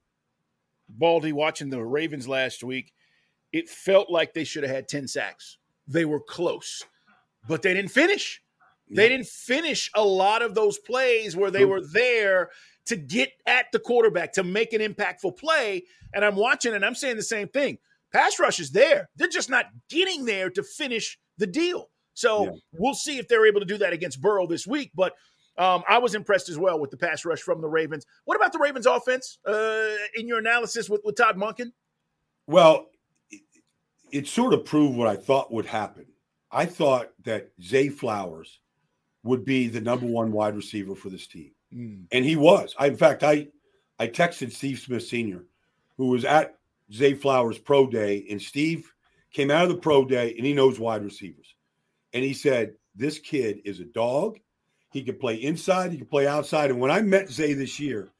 Baldy 0.89 1.31
watching 1.31 1.69
the 1.69 1.83
Ravens 1.83 2.27
last 2.27 2.63
week, 2.63 2.93
it 3.53 3.69
felt 3.69 4.09
like 4.09 4.33
they 4.33 4.43
should 4.43 4.63
have 4.63 4.75
had 4.75 4.87
10 4.89 5.07
sacks. 5.07 5.57
They 5.87 6.03
were 6.05 6.19
close, 6.19 6.83
but 7.47 7.61
they 7.61 7.73
didn't 7.73 7.91
finish. 7.91 8.41
They 8.89 9.09
didn't 9.09 9.27
finish 9.27 9.89
a 9.95 10.03
lot 10.03 10.41
of 10.41 10.53
those 10.53 10.77
plays 10.77 11.35
where 11.35 11.49
they 11.49 11.65
were 11.65 11.81
there 11.81 12.49
to 12.85 12.95
get 12.95 13.31
at 13.47 13.67
the 13.71 13.79
quarterback 13.79 14.33
to 14.33 14.43
make 14.43 14.73
an 14.73 14.81
impactful 14.81 15.37
play. 15.37 15.83
And 16.13 16.23
I'm 16.23 16.35
watching 16.35 16.73
and 16.73 16.85
I'm 16.85 16.93
saying 16.93 17.15
the 17.15 17.23
same 17.23 17.47
thing. 17.47 17.77
Pass 18.11 18.39
rush 18.39 18.59
is 18.59 18.71
there. 18.71 19.09
They're 19.15 19.27
just 19.29 19.49
not 19.49 19.67
getting 19.89 20.25
there 20.25 20.49
to 20.51 20.61
finish 20.61 21.17
the 21.37 21.47
deal. 21.47 21.89
So 22.13 22.43
Yeah. 22.43 22.51
we'll 22.73 22.93
see 22.93 23.17
if 23.17 23.27
they're 23.27 23.47
able 23.47 23.61
to 23.61 23.65
do 23.65 23.77
that 23.79 23.93
against 23.93 24.21
Burrow 24.21 24.45
this 24.45 24.67
week. 24.67 24.91
But 24.93 25.13
um, 25.57 25.83
I 25.89 25.97
was 25.97 26.13
impressed 26.13 26.49
as 26.49 26.59
well 26.59 26.79
with 26.79 26.91
the 26.91 26.97
pass 26.97 27.25
rush 27.25 27.41
from 27.41 27.61
the 27.61 27.69
Ravens. 27.69 28.05
What 28.25 28.35
about 28.35 28.53
the 28.53 28.59
Ravens 28.59 28.85
offense 28.85 29.39
uh, 29.47 29.95
in 30.15 30.27
your 30.27 30.37
analysis 30.39 30.89
with, 30.89 31.01
with 31.03 31.15
Todd 31.15 31.37
Monken? 31.37 31.71
Well, 32.45 32.87
it, 34.13 34.27
sort 34.27 34.53
of 34.53 34.65
proved 34.65 34.97
what 34.97 35.07
I 35.07 35.15
thought 35.15 35.51
would 35.51 35.65
happen. 35.65 36.05
I 36.51 36.65
thought 36.65 37.11
that 37.23 37.49
Zay 37.61 37.89
Flowers 37.89 38.59
would 39.23 39.43
be 39.43 39.67
the 39.67 39.81
number 39.81 40.05
one 40.05 40.31
wide 40.31 40.55
receiver 40.55 40.95
for 40.95 41.09
this 41.09 41.27
team. 41.27 41.51
Mm. 41.73 42.05
and 42.11 42.23
he 42.23 42.35
was. 42.35 42.75
I, 42.77 42.87
in 42.87 42.97
fact, 42.97 43.23
I 43.23 43.47
I 43.99 44.07
texted 44.07 44.51
Steve 44.51 44.79
Smith 44.79 45.07
Sr., 45.07 45.45
who 45.97 46.07
was 46.07 46.25
at 46.25 46.55
Zay 46.91 47.13
Flowers 47.13 47.57
Pro 47.57 47.87
Day, 47.87 48.25
and 48.29 48.41
Steve 48.41 48.91
came 49.31 49.49
out 49.49 49.63
of 49.63 49.69
the 49.69 49.77
Pro 49.77 50.05
Day 50.05 50.35
and 50.37 50.45
he 50.45 50.53
knows 50.53 50.79
wide 50.79 51.03
receivers, 51.03 51.55
and 52.13 52.23
he 52.23 52.33
said 52.33 52.73
this 52.95 53.17
kid 53.17 53.59
is 53.65 53.79
a 53.79 53.85
dog. 53.85 54.39
He 54.91 55.01
can 55.01 55.17
play 55.17 55.35
inside, 55.35 55.91
he 55.91 55.97
can 55.97 56.05
play 56.05 56.27
outside. 56.27 56.69
And 56.69 56.79
when 56.79 56.91
I 56.91 57.01
met 57.01 57.31
Zay 57.31 57.53
this 57.53 57.79
year, 57.79 58.11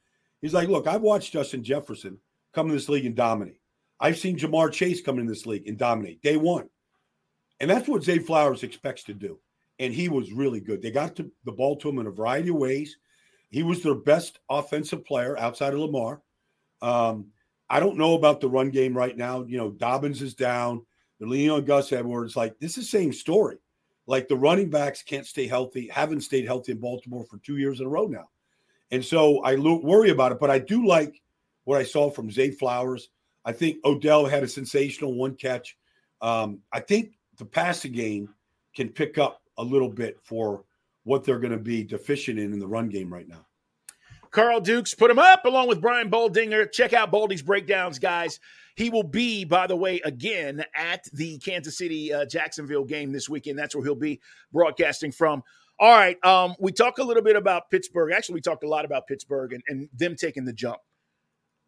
he's 0.42 0.54
like, 0.54 0.70
"Look, 0.70 0.88
I've 0.88 1.02
watched 1.02 1.34
Justin 1.34 1.64
Jefferson 1.64 2.18
come 2.54 2.68
in 2.68 2.74
this 2.74 2.90
league 2.90 3.06
and 3.06 3.16
dominate. 3.16 3.60
I've 4.00 4.18
seen 4.18 4.38
Ja'Marr 4.38 4.72
Chase 4.72 5.02
come 5.02 5.20
in 5.20 5.26
this 5.26 5.46
league 5.46 5.68
and 5.68 5.78
dominate 5.78 6.22
day 6.22 6.38
one, 6.38 6.70
and 7.60 7.70
that's 7.70 7.88
what 7.88 8.04
Zay 8.04 8.20
Flowers 8.20 8.64
expects 8.64 9.04
to 9.06 9.14
do." 9.14 9.40
And 9.80 9.94
he 9.94 10.10
was 10.10 10.32
really 10.32 10.60
good. 10.60 10.82
They 10.82 10.92
got 10.92 11.16
to 11.16 11.32
the 11.46 11.52
ball 11.52 11.76
to 11.78 11.90
him 11.90 12.00
in 12.00 12.08
a 12.08 12.12
variety 12.12 12.50
of 12.50 12.56
ways. 12.56 12.98
He 13.50 13.64
was 13.64 13.82
their 13.82 13.96
best 13.96 14.40
offensive 14.50 15.06
player 15.06 15.38
outside 15.38 15.74
of 15.74 15.80
Lamar. 15.80 16.22
Um, 16.82 17.28
I 17.70 17.80
don't 17.80 17.98
know 17.98 18.16
about 18.16 18.42
the 18.42 18.50
run 18.50 18.70
game 18.70 18.96
right 18.96 19.16
now. 19.18 19.44
You 19.44 19.58
know, 19.58 19.72
Dobbins 19.72 20.22
is 20.22 20.34
down. 20.34 20.86
They're 21.18 21.28
leaning 21.28 21.52
on 21.52 21.66
Gus 21.66 21.92
Edwards. 21.92 22.36
Like 22.36 22.60
this 22.60 22.78
is 22.78 22.86
the 22.86 22.98
same 22.98 23.14
story. 23.14 23.58
Like 24.06 24.28
the 24.28 24.36
running 24.36 24.70
backs 24.70 25.02
can't 25.02 25.26
stay 25.26 25.48
healthy, 25.48 25.88
haven't 25.88 26.22
stayed 26.22 26.46
healthy 26.46 26.74
in 26.74 26.80
Baltimore 26.80 27.26
for 27.26 27.38
two 27.38 27.58
years 27.58 27.80
in 27.80 27.86
a 27.86 27.90
row 27.90 28.08
now. 28.08 28.30
And 28.92 29.04
so 29.04 29.42
I 29.44 29.56
worry 29.56 30.10
about 30.10 30.32
it, 30.34 30.40
but 30.40 30.52
I 30.52 30.60
do 30.60 30.86
like 30.86 31.22
what 31.64 31.80
I 31.80 31.84
saw 31.84 32.10
from 32.10 32.30
Zay 32.30 32.52
Flowers. 32.52 33.10
I 33.46 33.52
think 33.52 33.78
Odell 33.86 34.26
had 34.26 34.44
a 34.44 34.48
sensational 34.48 35.14
one 35.14 35.36
catch. 35.36 35.78
Um, 36.22 36.60
I 36.72 36.80
think 36.80 37.14
the 37.38 37.46
passing 37.46 37.92
game 37.92 38.30
can 38.76 38.90
pick 38.90 39.18
up 39.18 39.42
a 39.58 39.64
little 39.64 39.90
bit 39.90 40.18
for 40.24 40.64
what 41.04 41.24
they're 41.24 41.40
going 41.40 41.52
to 41.52 41.58
be 41.58 41.84
deficient 41.84 42.40
in 42.40 42.54
in 42.54 42.60
the 42.60 42.68
run 42.68 42.90
game 42.90 43.14
right 43.14 43.28
now. 43.28 43.46
Carl 44.32 44.62
Dukes, 44.62 44.96
put 44.96 45.12
him 45.12 45.20
up 45.20 45.46
along 45.46 45.68
with 45.68 45.80
Brian 45.80 46.10
Baldinger. 46.10 46.72
Check 46.72 46.94
out 46.94 47.12
Baldy's 47.12 47.44
breakdowns, 47.44 48.00
guys. 48.00 48.40
He 48.76 48.90
will 48.90 49.04
be, 49.04 49.46
by 49.46 49.68
the 49.68 49.76
way, 49.76 50.02
again 50.04 50.66
at 50.74 51.04
the 51.14 51.38
Kansas 51.38 51.78
City 51.78 52.12
uh, 52.12 52.26
Jacksonville 52.26 52.84
game 52.84 53.12
this 53.12 53.30
weekend. 53.30 53.60
That's 53.60 53.76
where 53.76 53.84
he'll 53.84 53.94
be 53.94 54.20
broadcasting 54.52 55.12
from. 55.12 55.44
All 55.80 55.92
right. 55.92 56.24
Um, 56.26 56.56
we 56.60 56.72
talk 56.72 56.98
a 56.98 57.04
little 57.04 57.22
bit 57.22 57.36
about 57.36 57.70
Pittsburgh. 57.70 58.12
Actually, 58.12 58.36
we 58.36 58.42
talked 58.42 58.64
a 58.64 58.68
lot 58.68 58.86
about 58.86 59.06
Pittsburgh 59.06 59.54
and, 59.54 59.64
and 59.68 59.90
them 59.94 60.16
taking 60.16 60.46
the 60.46 60.54
jump. 60.54 60.80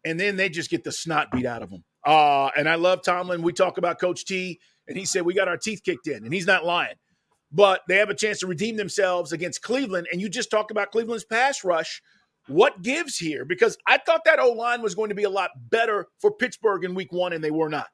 And 0.06 0.18
then 0.18 0.36
they 0.36 0.48
just 0.48 0.70
get 0.70 0.84
the 0.84 0.92
snot 0.92 1.30
beat 1.32 1.44
out 1.44 1.62
of 1.62 1.70
them. 1.70 1.84
Uh, 2.04 2.50
and 2.56 2.68
I 2.68 2.76
love 2.76 3.02
Tomlin. 3.02 3.42
We 3.42 3.52
talk 3.52 3.76
about 3.76 4.00
Coach 4.00 4.24
T, 4.24 4.58
and 4.88 4.96
he 4.96 5.04
said, 5.04 5.26
We 5.26 5.34
got 5.34 5.48
our 5.48 5.56
teeth 5.58 5.82
kicked 5.84 6.06
in, 6.06 6.24
and 6.24 6.32
he's 6.32 6.46
not 6.46 6.64
lying. 6.64 6.94
But 7.52 7.82
they 7.88 7.96
have 7.96 8.10
a 8.10 8.14
chance 8.14 8.38
to 8.40 8.46
redeem 8.46 8.76
themselves 8.76 9.32
against 9.32 9.62
Cleveland. 9.62 10.06
And 10.10 10.20
you 10.20 10.28
just 10.28 10.50
talked 10.50 10.70
about 10.70 10.90
Cleveland's 10.92 11.24
pass 11.24 11.64
rush 11.64 12.00
what 12.48 12.82
gives 12.82 13.16
here? 13.16 13.44
Because 13.44 13.76
I 13.86 13.98
thought 13.98 14.22
that 14.24 14.38
O 14.38 14.52
line 14.52 14.82
was 14.82 14.94
going 14.94 15.08
to 15.08 15.14
be 15.14 15.24
a 15.24 15.30
lot 15.30 15.50
better 15.70 16.06
for 16.20 16.30
Pittsburgh 16.30 16.84
in 16.84 16.94
week 16.94 17.12
one, 17.12 17.32
and 17.32 17.42
they 17.42 17.50
were 17.50 17.68
not. 17.68 17.88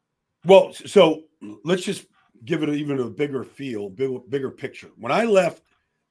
Well, 0.45 0.73
so 0.73 1.23
let's 1.65 1.83
just 1.83 2.07
give 2.45 2.63
it 2.63 2.69
even 2.71 2.99
a 3.01 3.09
bigger 3.09 3.45
feel, 3.45 3.89
bigger, 3.89 4.19
bigger 4.29 4.51
picture. 4.51 4.91
When 4.97 5.13
I 5.13 5.25
left 5.25 5.63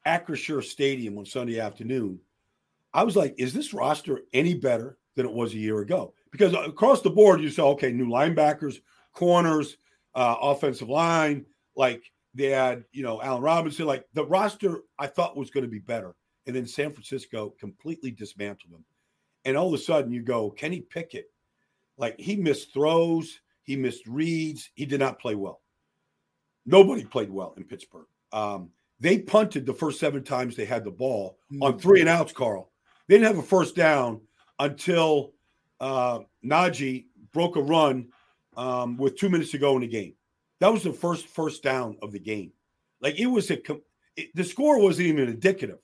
Acrisure 0.07 0.63
Stadium 0.63 1.17
on 1.17 1.25
Sunday 1.25 1.59
afternoon, 1.59 2.19
I 2.93 3.03
was 3.03 3.15
like, 3.15 3.35
is 3.37 3.53
this 3.53 3.73
roster 3.73 4.21
any 4.33 4.53
better 4.53 4.97
than 5.15 5.25
it 5.25 5.31
was 5.31 5.53
a 5.53 5.57
year 5.57 5.79
ago? 5.79 6.13
Because 6.31 6.53
across 6.53 7.01
the 7.01 7.09
board, 7.09 7.41
you 7.41 7.49
saw, 7.49 7.69
okay, 7.71 7.91
new 7.91 8.07
linebackers, 8.07 8.81
corners, 9.13 9.77
uh, 10.15 10.35
offensive 10.41 10.89
line, 10.89 11.45
like 11.75 12.03
they 12.33 12.47
had, 12.47 12.85
you 12.91 13.03
know, 13.03 13.21
Allen 13.21 13.41
Robinson. 13.41 13.85
Like 13.85 14.05
the 14.13 14.25
roster 14.25 14.79
I 14.97 15.07
thought 15.07 15.37
was 15.37 15.51
going 15.51 15.65
to 15.65 15.69
be 15.69 15.79
better. 15.79 16.15
And 16.47 16.55
then 16.55 16.65
San 16.65 16.91
Francisco 16.91 17.53
completely 17.59 18.11
dismantled 18.11 18.73
them. 18.73 18.85
And 19.45 19.57
all 19.57 19.67
of 19.67 19.73
a 19.73 19.83
sudden 19.83 20.11
you 20.11 20.21
go, 20.21 20.49
Kenny 20.49 20.81
Pickett, 20.81 21.31
like 21.97 22.19
he 22.19 22.35
missed 22.35 22.73
throws, 22.73 23.39
he 23.63 23.75
missed 23.75 24.07
reads, 24.07 24.69
he 24.73 24.85
did 24.85 24.99
not 24.99 25.19
play 25.19 25.35
well. 25.35 25.61
Nobody 26.65 27.05
played 27.05 27.29
well 27.29 27.53
in 27.57 27.63
Pittsburgh. 27.63 28.07
Um, 28.31 28.69
they 28.99 29.17
punted 29.17 29.65
the 29.65 29.73
first 29.73 29.99
seven 29.99 30.23
times 30.23 30.55
they 30.55 30.65
had 30.65 30.83
the 30.83 30.91
ball 30.91 31.37
on 31.61 31.79
three 31.79 32.01
and 32.01 32.09
outs, 32.09 32.31
Carl. 32.31 32.71
They 33.07 33.15
didn't 33.15 33.35
have 33.35 33.43
a 33.43 33.47
first 33.47 33.75
down 33.75 34.21
until 34.61 35.33
uh, 35.79 36.19
Najee 36.45 37.05
broke 37.33 37.55
a 37.55 37.61
run 37.61 38.07
um, 38.55 38.95
with 38.95 39.17
two 39.17 39.27
minutes 39.29 39.51
to 39.51 39.57
go 39.57 39.75
in 39.75 39.81
the 39.81 39.87
game. 39.87 40.13
That 40.59 40.71
was 40.71 40.83
the 40.83 40.93
first 40.93 41.25
first 41.27 41.63
down 41.63 41.97
of 42.01 42.11
the 42.11 42.19
game. 42.19 42.51
Like 43.01 43.19
it 43.19 43.25
was 43.25 43.49
a, 43.49 43.57
it, 44.15 44.29
the 44.35 44.43
score 44.43 44.79
wasn't 44.79 45.07
even 45.07 45.27
indicative 45.27 45.79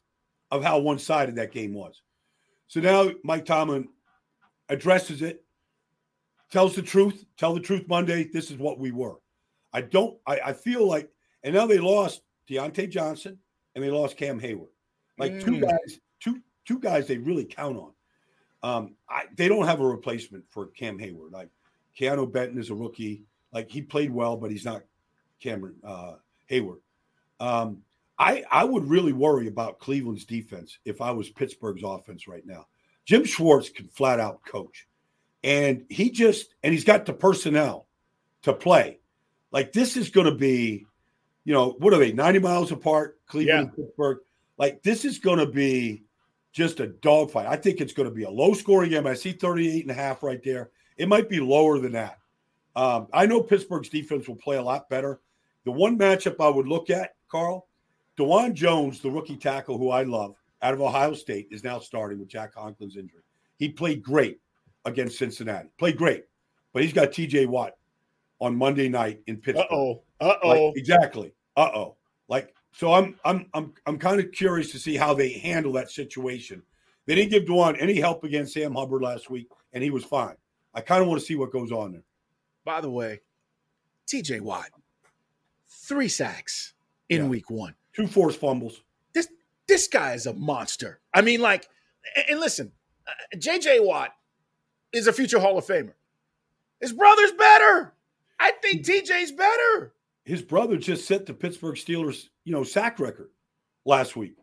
of 0.52 0.64
how 0.64 0.78
one 0.80 1.00
sided 1.00 1.36
that 1.36 1.52
game 1.52 1.74
was. 1.74 2.04
So 2.68 2.80
now 2.80 3.10
Mike 3.24 3.46
Tomlin 3.46 3.88
addresses 4.70 5.22
it, 5.24 5.44
tells 6.52 6.76
the 6.76 6.84
truth, 6.84 7.26
tell 7.38 7.54
the 7.56 7.60
truth 7.60 7.88
Monday. 7.88 8.30
This 8.32 8.52
is 8.52 8.58
what 8.58 8.78
we 8.78 8.92
were. 8.92 9.16
I 9.74 9.82
don't, 9.82 10.18
I, 10.28 10.40
I 10.46 10.54
feel 10.54 10.88
like, 10.88 11.10
and 11.44 11.56
now 11.56 11.66
they 11.66 11.80
lost 11.80 12.22
Diontae 12.50 12.90
Johnson 12.92 13.40
and 13.74 13.84
they 13.84 13.90
lost 13.90 14.18
Cam 14.18 14.40
Heyward. 14.40 14.70
Like 15.18 15.40
two 15.40 15.54
Mm. 15.54 15.62
guys, 15.62 16.00
two 16.20 16.40
two 16.66 16.80
guys 16.80 17.08
they 17.08 17.18
really 17.18 17.46
count 17.46 17.78
on. 17.78 17.94
Um, 18.68 18.96
I, 19.10 19.24
they 19.36 19.48
don't 19.48 19.66
have 19.66 19.80
a 19.80 19.88
replacement 19.88 20.44
for 20.50 20.68
Cam 20.68 21.00
Heyward. 21.00 21.32
Like 21.32 21.50
Keanu 21.98 22.30
Benton 22.30 22.60
is 22.60 22.70
a 22.70 22.76
rookie. 22.76 23.24
Like 23.54 23.72
he 23.72 23.82
played 23.82 24.12
well, 24.12 24.36
but 24.36 24.52
he's 24.52 24.66
not 24.66 24.84
Cameron 25.40 25.76
uh, 25.86 26.16
Heyward. 26.52 26.80
Um, 27.40 27.84
I 28.20 28.44
I 28.52 28.66
would 28.66 28.90
really 28.90 29.14
worry 29.14 29.48
about 29.48 29.80
Cleveland's 29.80 30.26
defense 30.26 30.80
if 30.84 31.00
I 31.00 31.12
was 31.12 31.30
Pittsburgh's 31.30 31.84
offense 31.86 32.28
right 32.28 32.46
now. 32.46 32.68
Jim 33.06 33.24
Schwartz 33.24 33.70
can 33.70 33.88
flat 33.88 34.20
out 34.20 34.44
coach, 34.46 34.86
and 35.46 35.86
he 35.90 36.10
just 36.10 36.54
and 36.62 36.74
he's 36.74 36.84
got 36.84 37.06
the 37.06 37.14
personnel 37.14 37.88
to 38.42 38.52
play. 38.52 39.00
Like 39.52 39.72
this 39.72 39.96
is 39.96 40.10
going 40.10 40.28
to 40.28 40.36
be, 40.36 40.86
you 41.46 41.54
know, 41.54 41.76
what 41.80 41.94
are 41.94 42.00
they? 42.00 42.12
Ninety 42.12 42.40
miles 42.40 42.74
apart, 42.74 43.18
Cleveland 43.28 43.70
and 43.70 43.76
Pittsburgh. 43.76 44.18
Like 44.58 44.84
this 44.84 45.06
is 45.06 45.20
going 45.20 45.40
to 45.40 45.46
be 45.46 46.04
just 46.58 46.80
a 46.80 46.88
dogfight. 46.88 47.46
I 47.46 47.56
think 47.56 47.80
it's 47.80 47.94
going 47.94 48.10
to 48.10 48.16
be 48.16 48.24
a 48.24 48.30
low 48.30 48.56
scoring 48.56 48.90
game. 48.90 49.06
I 49.06 49.14
see 49.14 49.32
38 49.32 49.84
and 49.84 49.92
a 49.92 49.94
half 49.94 50.24
right 50.24 50.42
there. 50.44 50.72
It 50.98 51.08
might 51.08 51.30
be 51.30 51.40
lower 51.40 51.78
than 51.78 51.92
that. 51.92 52.18
Um, 52.76 53.08
I 53.14 53.28
know 53.28 53.44
Pittsburgh's 53.44 53.90
defense 53.90 54.28
will 54.28 54.38
play 54.38 54.58
a 54.58 54.64
lot 54.64 54.90
better. 54.90 55.22
The 55.66 55.72
one 55.72 56.00
matchup 56.00 56.44
I 56.44 56.50
would 56.50 56.68
look 56.68 56.90
at, 56.90 57.14
Carl, 57.30 57.68
Dawand 58.18 58.56
Jones, 58.56 59.02
the 59.02 59.12
rookie 59.12 59.38
tackle 59.38 59.78
who 59.78 59.92
I 59.92 60.02
love 60.02 60.34
out 60.64 60.74
of 60.74 60.82
Ohio 60.82 61.14
State, 61.14 61.48
is 61.52 61.64
now 61.64 61.78
starting 61.78 62.18
with 62.18 62.28
Jack 62.28 62.56
Conklin's 62.56 62.98
injury. 62.98 63.22
He 63.58 63.70
played 63.70 64.02
great 64.02 64.40
against 64.86 65.20
Cincinnati. 65.20 65.70
Played 65.78 65.98
great, 65.98 66.26
but 66.74 66.82
he's 66.82 66.94
got 66.94 67.10
TJ 67.12 67.46
Watt 67.46 67.74
on 68.42 68.56
Monday 68.56 68.90
night 68.90 69.22
in 69.28 69.38
Pittsburgh. 69.38 69.68
Uh 69.70 69.76
oh. 69.76 70.02
Uh 70.20 70.34
Like, 70.44 70.60
oh. 70.60 70.74
exactly. 70.76 71.34
Uh 71.56 71.70
oh. 71.76 71.98
Like 72.28 72.56
so, 72.78 72.94
I'm 72.94 73.20
I'm 73.26 73.48
I'm 73.54 73.74
I'm 73.86 73.98
kind 73.98 74.20
of 74.20 74.32
curious 74.32 74.72
to 74.72 74.80
see 74.80 74.96
how 74.96 75.14
they 75.14 75.34
handle 75.34 75.72
that 75.74 75.90
situation. 75.90 76.62
They 77.06 77.16
didn't 77.16 77.32
give 77.32 77.44
Dawand 77.46 77.78
any 77.82 77.96
help 78.00 78.24
against 78.24 78.54
Sam 78.54 78.76
Hubbard 78.76 79.02
last 79.02 79.30
week, 79.30 79.48
and 79.74 79.84
he 79.84 79.90
was 79.90 80.04
fine. 80.06 80.36
I 80.74 80.82
kind 80.82 81.02
of 81.02 81.08
want 81.08 81.20
to 81.20 81.26
see 81.26 81.36
what 81.36 81.52
goes 81.52 81.72
on 81.72 81.94
there. 81.94 82.04
By 82.66 82.82
the 82.82 82.90
way, 82.92 83.22
TJ 84.08 84.42
Watt, 84.42 84.70
three 85.68 86.08
sacks 86.10 86.74
in 87.10 87.24
Yeah. 87.24 87.28
week 87.30 87.50
one. 87.50 87.74
Two 87.94 88.08
forced 88.08 88.40
fumbles. 88.40 88.84
This 89.14 89.30
this 89.68 89.88
guy 89.88 90.14
is 90.14 90.26
a 90.28 90.34
monster. 90.34 91.00
I 91.14 91.22
mean, 91.22 91.42
like, 91.42 91.68
and- 92.30 92.40
listen, 92.40 92.72
uh, 93.08 93.12
JJ 93.38 93.80
Watt 93.84 94.12
is 94.94 95.08
a 95.08 95.14
future 95.14 95.40
Hall 95.40 95.58
of 95.58 95.66
Famer. 95.66 95.94
His 96.80 96.94
brother's 96.94 97.32
better. 97.32 97.94
I 98.40 98.52
think 98.52 98.86
TJ's 98.86 99.32
better. 99.32 99.94
His 100.28 100.42
brother 100.42 100.76
just 100.76 101.08
set 101.08 101.26
the 101.26 101.34
Pittsburgh 101.34 101.76
Steelers, 101.76 102.26
you 102.44 102.52
know, 102.52 102.64
sack 102.64 103.00
record 103.00 103.30
last 103.86 104.18
week. 104.18 104.36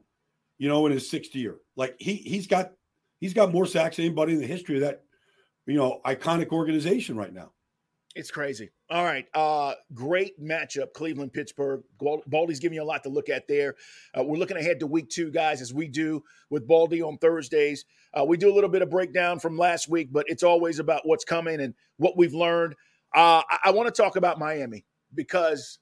You 0.57 0.67
know, 0.67 0.87
in 0.87 0.93
his 0.93 1.11
sixth 1.11 1.35
year, 1.35 1.57
like 1.77 1.95
he 1.99 2.15
he's 2.15 2.47
got 2.47 2.73
he's 3.21 3.35
got 3.35 3.53
more 3.53 3.67
sacks 3.67 3.97
than 3.97 4.07
anybody 4.07 4.33
in 4.33 4.41
the 4.41 4.47
history 4.47 4.77
of 4.77 4.81
that, 4.81 5.03
you 5.67 5.75
know, 5.75 6.01
iconic 6.07 6.53
organization 6.53 7.17
right 7.17 7.35
now. 7.35 7.51
It's 8.15 8.31
crazy. 8.31 8.71
All 8.89 9.05
right. 9.05 9.27
Uh, 9.35 9.75
great 9.93 10.41
matchup, 10.43 10.95
Cleveland, 10.95 11.35
Pittsburgh. 11.35 11.83
Baldy's 11.99 12.61
giving 12.61 12.77
you 12.77 12.83
a 12.83 12.85
lot 12.85 13.03
to 13.03 13.11
look 13.11 13.29
at 13.29 13.47
there. 13.47 13.75
Uh, 14.19 14.23
we're 14.23 14.39
looking 14.39 14.57
ahead 14.57 14.81
to 14.81 14.87
week 14.87 15.11
two, 15.11 15.31
guys, 15.31 15.61
as 15.61 15.75
we 15.75 15.89
do 15.89 16.23
with 16.49 16.67
Baldy 16.67 17.03
on 17.03 17.19
Thursdays. 17.19 17.85
Uh, 18.19 18.25
we 18.25 18.39
do 18.39 18.51
a 18.51 18.55
little 18.55 18.71
bit 18.71 18.81
of 18.81 18.89
breakdown 18.89 19.39
from 19.39 19.59
last 19.59 19.91
week, 19.91 20.11
but 20.13 20.25
it's 20.29 20.45
always 20.45 20.79
about 20.79 21.03
what's 21.05 21.25
coming 21.25 21.61
and 21.61 21.75
what 21.99 22.17
we've 22.17 22.33
learned. 22.33 22.75
Uh, 23.15 23.43
I, 23.51 23.59
I 23.65 23.71
want 23.73 23.93
to 23.93 24.03
talk 24.03 24.17
about 24.17 24.39
Miami 24.39 24.87
because 25.15 25.79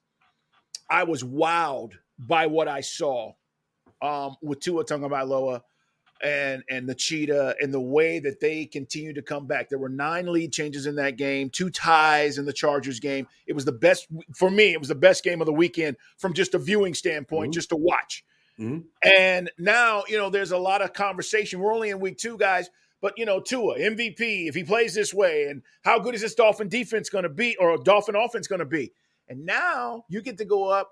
I 0.89 1.03
was 1.03 1.23
wowed 1.23 1.93
by 2.19 2.47
what 2.47 2.67
I 2.67 2.81
saw 2.81 3.33
um, 4.01 4.35
with 4.41 4.59
Tua 4.59 4.85
Tagovailoa 4.85 5.61
and 6.21 6.63
and 6.69 6.87
the 6.87 6.95
cheetah 6.95 7.55
and 7.59 7.73
the 7.73 7.81
way 7.81 8.19
that 8.19 8.39
they 8.39 8.65
continue 8.65 9.13
to 9.13 9.21
come 9.21 9.45
back. 9.45 9.67
There 9.69 9.79
were 9.79 9.89
nine 9.89 10.31
lead 10.31 10.53
changes 10.53 10.85
in 10.85 10.95
that 10.95 11.17
game, 11.17 11.49
two 11.49 11.69
ties 11.69 12.37
in 12.37 12.45
the 12.45 12.53
Chargers 12.53 12.99
game. 12.99 13.27
It 13.45 13.53
was 13.53 13.65
the 13.65 13.73
best 13.73 14.07
for 14.35 14.49
me. 14.49 14.71
It 14.71 14.79
was 14.79 14.87
the 14.87 14.95
best 14.95 15.23
game 15.23 15.41
of 15.41 15.47
the 15.47 15.53
weekend 15.53 15.97
from 16.17 16.33
just 16.33 16.53
a 16.53 16.59
viewing 16.59 16.93
standpoint, 16.93 17.51
Mhm. 17.51 17.53
just 17.55 17.69
to 17.69 17.75
watch. 17.75 18.23
Mhm. 18.57 18.85
And 19.03 19.51
now 19.57 20.03
you 20.07 20.17
know 20.17 20.29
there's 20.29 20.51
a 20.51 20.57
lot 20.57 20.81
of 20.81 20.93
conversation. 20.93 21.59
We're 21.59 21.73
only 21.73 21.89
in 21.89 21.99
week 21.99 22.17
two, 22.17 22.37
guys. 22.37 22.69
But 23.01 23.17
you 23.17 23.25
know, 23.25 23.41
Tua 23.41 23.79
MVP 23.79 24.47
if 24.47 24.55
he 24.55 24.63
plays 24.63 24.93
this 24.93 25.13
way, 25.13 25.47
and 25.49 25.61
how 25.83 25.99
good 25.99 26.15
is 26.15 26.21
this 26.21 26.35
Dolphin 26.35 26.69
defense 26.69 27.09
going 27.09 27.23
to 27.23 27.29
be, 27.29 27.57
or 27.57 27.77
Dolphin 27.77 28.15
offense 28.15 28.47
going 28.47 28.59
to 28.59 28.65
be? 28.65 28.93
And 29.33 29.47
now 29.47 30.05
you 30.09 30.21
get 30.21 30.37
to 30.37 30.45
go 30.45 30.65
up 30.69 30.91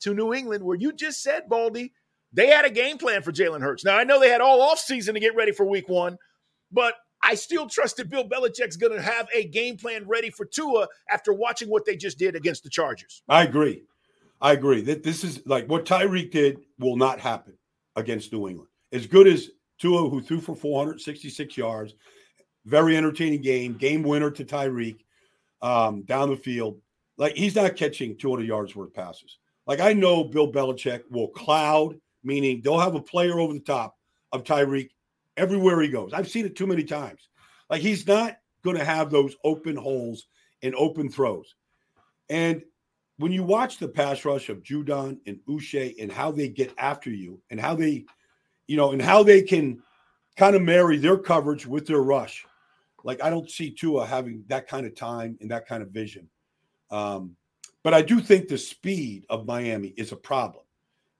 to 0.00 0.12
New 0.12 0.34
England, 0.34 0.64
where 0.64 0.76
you 0.76 0.92
just 0.92 1.22
said, 1.22 1.48
Baldy, 1.48 1.92
they 2.32 2.48
had 2.48 2.64
a 2.64 2.70
game 2.70 2.98
plan 2.98 3.22
for 3.22 3.30
Jalen 3.30 3.60
Hurts. 3.62 3.84
Now 3.84 3.96
I 3.96 4.02
know 4.02 4.18
they 4.18 4.28
had 4.28 4.40
all 4.40 4.74
offseason 4.74 5.14
to 5.14 5.20
get 5.20 5.36
ready 5.36 5.52
for 5.52 5.64
week 5.64 5.88
one, 5.88 6.18
but 6.72 6.94
I 7.22 7.36
still 7.36 7.68
trust 7.68 7.96
that 7.98 8.10
Bill 8.10 8.28
Belichick's 8.28 8.76
going 8.76 8.92
to 8.92 9.00
have 9.00 9.28
a 9.32 9.44
game 9.44 9.76
plan 9.76 10.04
ready 10.06 10.30
for 10.30 10.44
Tua 10.44 10.88
after 11.10 11.32
watching 11.32 11.68
what 11.68 11.84
they 11.84 11.96
just 11.96 12.18
did 12.18 12.34
against 12.34 12.64
the 12.64 12.70
Chargers. 12.70 13.22
I 13.28 13.44
agree. 13.44 13.84
I 14.40 14.52
agree 14.52 14.80
that 14.82 15.04
this 15.04 15.22
is 15.22 15.46
like 15.46 15.68
what 15.68 15.86
Tyreek 15.86 16.32
did 16.32 16.58
will 16.80 16.96
not 16.96 17.20
happen 17.20 17.54
against 17.94 18.32
New 18.32 18.48
England. 18.48 18.68
As 18.92 19.06
good 19.06 19.28
as 19.28 19.50
Tua, 19.78 20.10
who 20.10 20.20
threw 20.20 20.40
for 20.40 20.56
466 20.56 21.56
yards, 21.56 21.94
very 22.64 22.96
entertaining 22.96 23.42
game, 23.42 23.74
game 23.74 24.02
winner 24.02 24.30
to 24.32 24.44
Tyreek 24.44 24.98
um, 25.62 26.02
down 26.02 26.30
the 26.30 26.36
field. 26.36 26.80
Like 27.18 27.34
he's 27.34 27.54
not 27.54 27.76
catching 27.76 28.16
200 28.16 28.46
yards 28.46 28.76
worth 28.76 28.88
of 28.88 28.94
passes. 28.94 29.38
Like 29.66 29.80
I 29.80 29.92
know 29.92 30.24
Bill 30.24 30.50
Belichick 30.50 31.02
will 31.10 31.28
cloud, 31.28 31.98
meaning 32.22 32.60
they'll 32.62 32.78
have 32.78 32.94
a 32.94 33.00
player 33.00 33.38
over 33.38 33.52
the 33.52 33.60
top 33.60 33.96
of 34.32 34.44
Tyreek 34.44 34.90
everywhere 35.36 35.80
he 35.80 35.88
goes. 35.88 36.12
I've 36.12 36.28
seen 36.28 36.46
it 36.46 36.56
too 36.56 36.66
many 36.66 36.84
times. 36.84 37.28
Like 37.70 37.82
he's 37.82 38.06
not 38.06 38.36
going 38.62 38.76
to 38.76 38.84
have 38.84 39.10
those 39.10 39.36
open 39.44 39.76
holes 39.76 40.26
and 40.62 40.74
open 40.74 41.10
throws. 41.10 41.54
And 42.28 42.62
when 43.18 43.32
you 43.32 43.42
watch 43.42 43.78
the 43.78 43.88
pass 43.88 44.24
rush 44.24 44.48
of 44.48 44.62
Judon 44.62 45.18
and 45.26 45.38
Uche 45.48 45.94
and 46.00 46.12
how 46.12 46.30
they 46.30 46.48
get 46.48 46.74
after 46.76 47.10
you 47.10 47.40
and 47.50 47.60
how 47.60 47.74
they, 47.74 48.04
you 48.66 48.76
know, 48.76 48.92
and 48.92 49.00
how 49.00 49.22
they 49.22 49.42
can 49.42 49.82
kind 50.36 50.54
of 50.54 50.62
marry 50.62 50.98
their 50.98 51.16
coverage 51.16 51.66
with 51.66 51.86
their 51.86 52.02
rush, 52.02 52.44
like 53.04 53.22
I 53.22 53.30
don't 53.30 53.50
see 53.50 53.70
Tua 53.70 54.04
having 54.06 54.44
that 54.48 54.68
kind 54.68 54.86
of 54.86 54.94
time 54.94 55.38
and 55.40 55.50
that 55.50 55.66
kind 55.66 55.82
of 55.82 55.90
vision. 55.90 56.28
Um, 56.90 57.36
but 57.82 57.94
I 57.94 58.02
do 58.02 58.20
think 58.20 58.48
the 58.48 58.58
speed 58.58 59.26
of 59.30 59.46
Miami 59.46 59.88
is 59.96 60.12
a 60.12 60.16
problem 60.16 60.64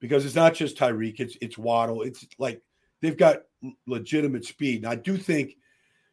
because 0.01 0.25
it's 0.25 0.35
not 0.35 0.55
just 0.55 0.77
Tyreek, 0.77 1.21
it's 1.21 1.37
it's 1.41 1.59
Waddle. 1.59 2.03
It's 2.03 2.27
like 2.39 2.61
they've 3.01 3.17
got 3.17 3.43
legitimate 3.87 4.45
speed. 4.45 4.83
And 4.83 4.87
I 4.87 4.97
do 4.97 5.17
think 5.17 5.57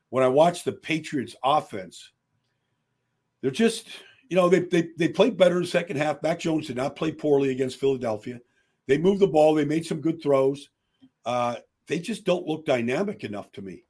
when 0.09 0.23
I 0.23 0.27
watch 0.27 0.63
the 0.63 0.71
Patriots 0.71 1.35
offense, 1.43 2.11
they're 3.41 3.51
just, 3.51 3.87
you 4.29 4.35
know, 4.35 4.49
they 4.49 4.59
they 4.59 4.89
they 4.97 5.07
played 5.07 5.37
better 5.37 5.55
in 5.55 5.63
the 5.63 5.67
second 5.67 5.97
half. 5.97 6.23
Mac 6.23 6.39
Jones 6.39 6.67
did 6.67 6.77
not 6.77 6.95
play 6.95 7.11
poorly 7.11 7.51
against 7.51 7.79
Philadelphia. 7.79 8.39
They 8.87 8.97
moved 8.97 9.21
the 9.21 9.27
ball, 9.27 9.55
they 9.55 9.65
made 9.65 9.85
some 9.85 10.01
good 10.01 10.21
throws. 10.21 10.69
Uh, 11.25 11.55
they 11.87 11.99
just 11.99 12.25
don't 12.25 12.47
look 12.47 12.65
dynamic 12.65 13.23
enough 13.23 13.51
to 13.53 13.61
me 13.61 13.85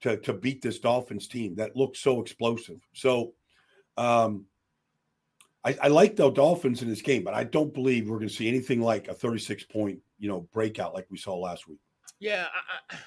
to 0.00 0.16
to 0.18 0.32
beat 0.32 0.62
this 0.62 0.78
Dolphins 0.78 1.28
team 1.28 1.54
that 1.56 1.76
looks 1.76 1.98
so 2.00 2.20
explosive. 2.20 2.80
So 2.92 3.32
um 3.96 4.44
I, 5.64 5.76
I 5.82 5.88
like 5.88 6.16
the 6.16 6.30
Dolphins 6.30 6.82
in 6.82 6.88
this 6.88 7.00
game, 7.02 7.24
but 7.24 7.34
I 7.34 7.44
don't 7.44 7.72
believe 7.72 8.08
we're 8.08 8.18
going 8.18 8.28
to 8.28 8.34
see 8.34 8.48
anything 8.48 8.80
like 8.80 9.08
a 9.08 9.14
36 9.14 9.64
point, 9.64 9.98
you 10.18 10.28
know, 10.28 10.40
breakout 10.52 10.94
like 10.94 11.06
we 11.10 11.16
saw 11.16 11.36
last 11.36 11.66
week. 11.66 11.78
Yeah, 12.20 12.46
I, 12.54 12.94
I, 12.94 12.98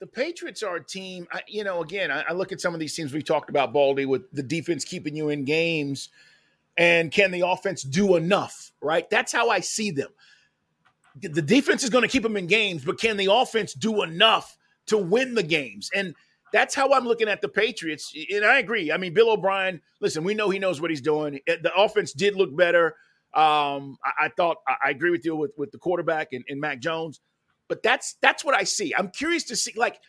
the 0.00 0.06
Patriots 0.06 0.62
are 0.62 0.76
a 0.76 0.84
team. 0.84 1.28
I, 1.32 1.42
you 1.46 1.62
know, 1.62 1.82
again, 1.82 2.10
I, 2.10 2.32
look 2.32 2.52
at 2.52 2.60
some 2.60 2.74
of 2.74 2.80
these 2.80 2.94
teams 2.94 3.12
we 3.12 3.22
talked 3.22 3.50
about, 3.50 3.72
Baldy, 3.72 4.06
with 4.06 4.30
the 4.32 4.42
defense 4.42 4.84
keeping 4.84 5.14
you 5.14 5.28
in 5.28 5.44
games, 5.44 6.08
and 6.76 7.12
can 7.12 7.30
the 7.30 7.46
offense 7.46 7.82
do 7.82 8.16
enough? 8.16 8.72
Right, 8.82 9.08
that's 9.10 9.32
how 9.32 9.50
I 9.50 9.60
see 9.60 9.90
them. 9.90 10.08
The- 11.20 11.28
The 11.28 11.42
defense 11.42 11.84
is 11.84 11.90
going 11.90 12.02
to 12.02 12.08
keep 12.08 12.22
them 12.22 12.36
in 12.36 12.46
games, 12.46 12.84
but 12.84 12.98
can 12.98 13.16
the 13.18 13.32
offense 13.32 13.74
do 13.74 14.02
enough 14.02 14.56
to 14.86 14.96
win 14.98 15.34
the 15.34 15.42
games? 15.42 15.90
And 15.94 16.14
that's 16.52 16.74
how 16.74 16.92
I'm 16.92 17.04
looking 17.04 17.28
at 17.28 17.40
the 17.40 17.48
Patriots. 17.48 18.14
And 18.32 18.44
I 18.44 18.58
agree. 18.58 18.92
I 18.92 18.96
mean, 18.96 19.14
Bill 19.14 19.30
O'Brien. 19.30 19.80
Listen, 20.00 20.24
we 20.24 20.34
know 20.34 20.50
he 20.50 20.58
knows 20.58 20.80
what 20.80 20.90
he's 20.90 21.00
doing. 21.00 21.40
The 21.46 21.72
offense 21.76 22.12
did 22.12 22.36
look 22.36 22.54
better. 22.56 22.96
Um, 23.34 23.96
I, 24.04 24.24
I 24.24 24.28
thought 24.36 24.56
I, 24.66 24.74
I 24.86 24.90
agree 24.90 25.10
with 25.10 25.24
you 25.24 25.36
with, 25.36 25.52
with 25.56 25.70
the 25.70 25.78
quarterback 25.78 26.32
and, 26.32 26.44
and 26.48 26.60
Mac 26.60 26.80
Jones 26.80 27.20
but 27.70 27.82
that's 27.84 28.16
that's 28.20 28.44
what 28.44 28.54
I 28.54 28.64
see. 28.64 28.92
I'm 28.98 29.08
curious 29.08 29.44
to 29.44 29.56
see. 29.56 29.72
Like, 29.76 30.00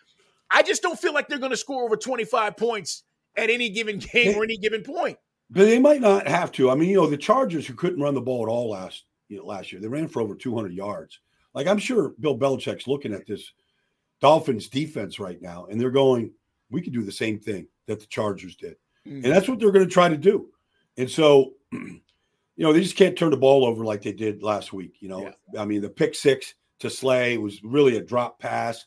I 0.49 0.63
just 0.63 0.81
don't 0.81 0.99
feel 0.99 1.13
like 1.13 1.29
they're 1.29 1.37
going 1.37 1.51
to 1.51 1.57
score 1.57 1.85
over 1.85 1.95
25 1.95 2.57
points 2.57 3.03
at 3.37 3.49
any 3.49 3.69
given 3.69 3.99
game 4.13 4.35
or 4.35 4.43
any 4.43 4.57
given 4.57 4.81
point. 4.81 5.17
But 5.49 5.65
they 5.65 5.79
might 5.79 6.01
not 6.01 6.27
have 6.27 6.51
to. 6.53 6.71
I 6.71 6.75
mean, 6.75 6.89
you 6.89 6.95
know, 6.97 7.07
the 7.07 7.17
Chargers 7.17 7.67
who 7.67 7.75
couldn't 7.75 8.01
run 8.01 8.15
the 8.15 8.21
ball 8.21 8.43
at 8.43 8.49
all 8.49 8.71
last 8.71 9.05
you 9.29 9.37
know, 9.37 9.45
last 9.45 9.71
year, 9.71 9.79
they 9.79 9.87
ran 9.87 10.09
for 10.09 10.21
over 10.21 10.35
200 10.35 10.73
yards. 10.73 11.19
Like 11.53 11.67
I'm 11.67 11.77
sure 11.77 12.13
Bill 12.19 12.37
Belichick's 12.37 12.87
looking 12.87 13.13
at 13.13 13.27
this 13.27 13.53
Dolphins 14.21 14.69
defense 14.69 15.19
right 15.19 15.41
now, 15.41 15.65
and 15.65 15.79
they're 15.81 15.91
going, 15.91 16.31
"We 16.69 16.81
could 16.81 16.93
do 16.93 17.03
the 17.03 17.11
same 17.11 17.39
thing 17.39 17.67
that 17.87 17.99
the 17.99 18.05
Chargers 18.05 18.55
did," 18.55 18.75
Mm. 19.05 19.23
and 19.23 19.25
that's 19.25 19.47
what 19.49 19.59
they're 19.59 19.71
going 19.71 19.87
to 19.87 19.91
try 19.91 20.07
to 20.09 20.17
do. 20.17 20.49
And 20.97 21.09
so, 21.09 21.53
you 21.71 21.99
know, 22.57 22.71
they 22.71 22.81
just 22.81 22.95
can't 22.95 23.17
turn 23.17 23.31
the 23.31 23.37
ball 23.37 23.65
over 23.65 23.83
like 23.83 24.01
they 24.03 24.13
did 24.13 24.43
last 24.43 24.71
week. 24.73 24.95
You 24.99 25.09
know, 25.09 25.33
I 25.57 25.65
mean, 25.65 25.81
the 25.81 25.89
pick 25.89 26.13
six 26.15 26.53
to 26.79 26.89
Slay 26.89 27.37
was 27.37 27.63
really 27.63 27.97
a 27.97 28.03
drop 28.03 28.39
pass. 28.39 28.85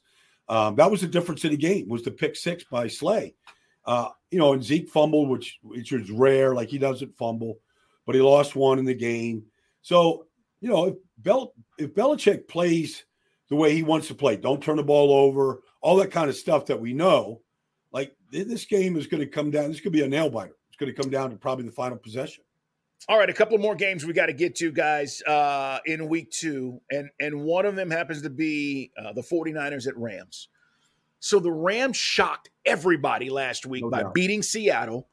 Um, 0.49 0.77
that 0.77 0.91
was 0.91 1.01
the 1.01 1.07
difference 1.09 1.45
in 1.45 1.51
the 1.51 1.57
game. 1.57 1.89
Was 1.89 2.03
the 2.03 2.11
pick 2.11 2.37
six 2.37 2.65
by 2.65 2.87
Slay? 2.87 3.35
Uh, 3.87 4.09
you 4.31 4.39
know, 4.39 4.53
and 4.53 4.63
Zeke 4.63 4.89
fumbled, 4.89 5.29
which 5.29 5.59
which 5.63 5.93
is 5.93 6.11
rare. 6.11 6.55
Like 6.55 6.69
he 6.69 6.79
doesn't 6.79 7.17
fumble, 7.17 7.59
but 8.07 8.15
he 8.15 8.21
lost 8.21 8.55
one 8.55 8.79
in 8.79 8.85
the 8.85 8.95
game. 8.95 9.45
So 9.83 10.27
you 10.61 10.69
know, 10.69 10.87
if 10.87 10.95
Bel 11.19 11.53
if 11.79 11.95
Belichick 11.95 12.47
plays 12.49 13.05
the 13.49 13.57
way 13.57 13.75
he 13.75 13.83
wants 13.83 14.09
to 14.09 14.15
play, 14.15 14.37
don't 14.37 14.63
turn 14.63 14.77
the 14.77 14.83
ball 14.83 15.13
over, 15.13 15.63
all 15.81 15.97
that 15.97 16.11
kind 16.11 16.29
of 16.29 16.37
stuff 16.37 16.67
that 16.67 16.81
we 16.81 16.93
know. 16.93 17.41
Like 17.93 18.17
this 18.31 18.65
game 18.65 18.97
is 18.97 19.07
going 19.07 19.21
to 19.21 19.27
come 19.27 19.51
down. 19.51 19.71
This 19.71 19.81
could 19.81 19.93
be 19.93 20.03
a 20.03 20.09
nail 20.09 20.31
biter. 20.31 20.57
It's 20.69 20.77
going 20.77 20.93
to 20.93 21.01
come 21.01 21.11
down 21.11 21.31
to 21.31 21.37
probably 21.37 21.67
the 21.67 21.73
final 21.73 21.97
possession. 21.97 22.43
All 23.09 23.19
right, 23.19 23.29
a 23.29 23.35
couple 23.35 23.59
more 23.59 23.75
games 23.75 24.05
we 24.07 24.15
got 24.15 24.27
to 24.27 24.33
get 24.33 24.57
to, 24.57 24.73
guys, 24.73 25.21
uh, 25.23 25.79
in 25.85 26.09
week 26.09 26.31
two. 26.31 26.81
And, 26.91 27.11
and 27.21 27.43
one 27.43 27.67
of 27.67 27.77
them 27.77 27.91
happens 27.91 28.23
to 28.23 28.31
be 28.31 28.93
uh, 28.97 29.13
the 29.13 29.21
49ers 29.21 29.87
at 29.87 29.97
Rams. 29.97 30.49
So 31.21 31.39
the 31.39 31.53
Rams 31.53 31.97
shocked 31.97 32.51
everybody 32.65 33.31
last 33.31 33.67
week 33.67 33.83
No 33.83 33.91
by 33.91 34.03
doubt. 34.03 34.15
beating 34.15 34.43
Seattle. 34.43 35.09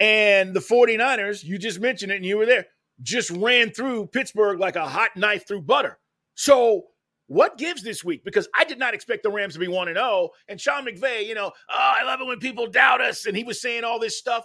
And 0.00 0.54
the 0.54 0.60
49ers, 0.60 1.44
you 1.44 1.58
just 1.58 1.80
mentioned 1.80 2.12
it 2.12 2.16
and 2.16 2.24
you 2.24 2.38
were 2.38 2.46
there, 2.46 2.66
just 3.02 3.30
ran 3.30 3.70
through 3.70 4.06
Pittsburgh 4.06 4.58
like 4.58 4.76
a 4.76 4.88
hot 4.88 5.16
knife 5.16 5.46
through 5.46 5.62
butter. 5.62 5.98
So 6.34 6.86
what 7.28 7.58
gives 7.58 7.82
this 7.82 8.02
week? 8.02 8.24
Because 8.24 8.48
I 8.56 8.64
did 8.64 8.78
not 8.78 8.94
expect 8.94 9.22
the 9.22 9.30
Rams 9.30 9.54
to 9.54 9.60
be 9.60 9.68
1 9.68 9.88
and 9.88 9.96
0. 9.96 10.30
And 10.48 10.60
Sean 10.60 10.84
McVay, 10.84 11.26
you 11.26 11.34
know, 11.34 11.52
oh, 11.70 11.94
I 12.00 12.02
love 12.02 12.20
it 12.20 12.26
when 12.26 12.38
people 12.38 12.66
doubt 12.66 13.00
us. 13.00 13.26
And 13.26 13.36
he 13.36 13.44
was 13.44 13.60
saying 13.60 13.84
all 13.84 13.98
this 13.98 14.18
stuff. 14.18 14.44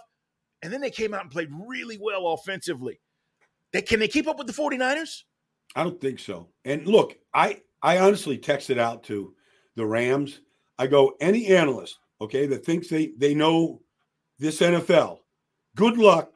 And 0.62 0.72
then 0.72 0.80
they 0.80 0.90
came 0.90 1.12
out 1.12 1.22
and 1.22 1.30
played 1.30 1.48
really 1.66 1.98
well 2.00 2.28
offensively. 2.28 3.00
They, 3.72 3.82
can 3.82 4.00
they 4.00 4.08
keep 4.08 4.28
up 4.28 4.38
with 4.38 4.46
the 4.46 4.52
49ers? 4.52 5.22
I 5.74 5.82
don't 5.82 6.00
think 6.00 6.20
so. 6.20 6.48
And 6.64 6.86
look, 6.86 7.16
I 7.32 7.60
I 7.82 7.98
honestly 7.98 8.38
texted 8.38 8.78
out 8.78 9.02
to 9.04 9.34
the 9.76 9.84
Rams. 9.84 10.40
I 10.78 10.86
go, 10.86 11.14
any 11.20 11.48
analyst, 11.48 11.98
okay, 12.20 12.46
that 12.46 12.64
thinks 12.64 12.88
they 12.88 13.12
they 13.18 13.34
know 13.34 13.82
this 14.38 14.60
NFL, 14.60 15.18
good 15.74 15.96
luck 15.96 16.32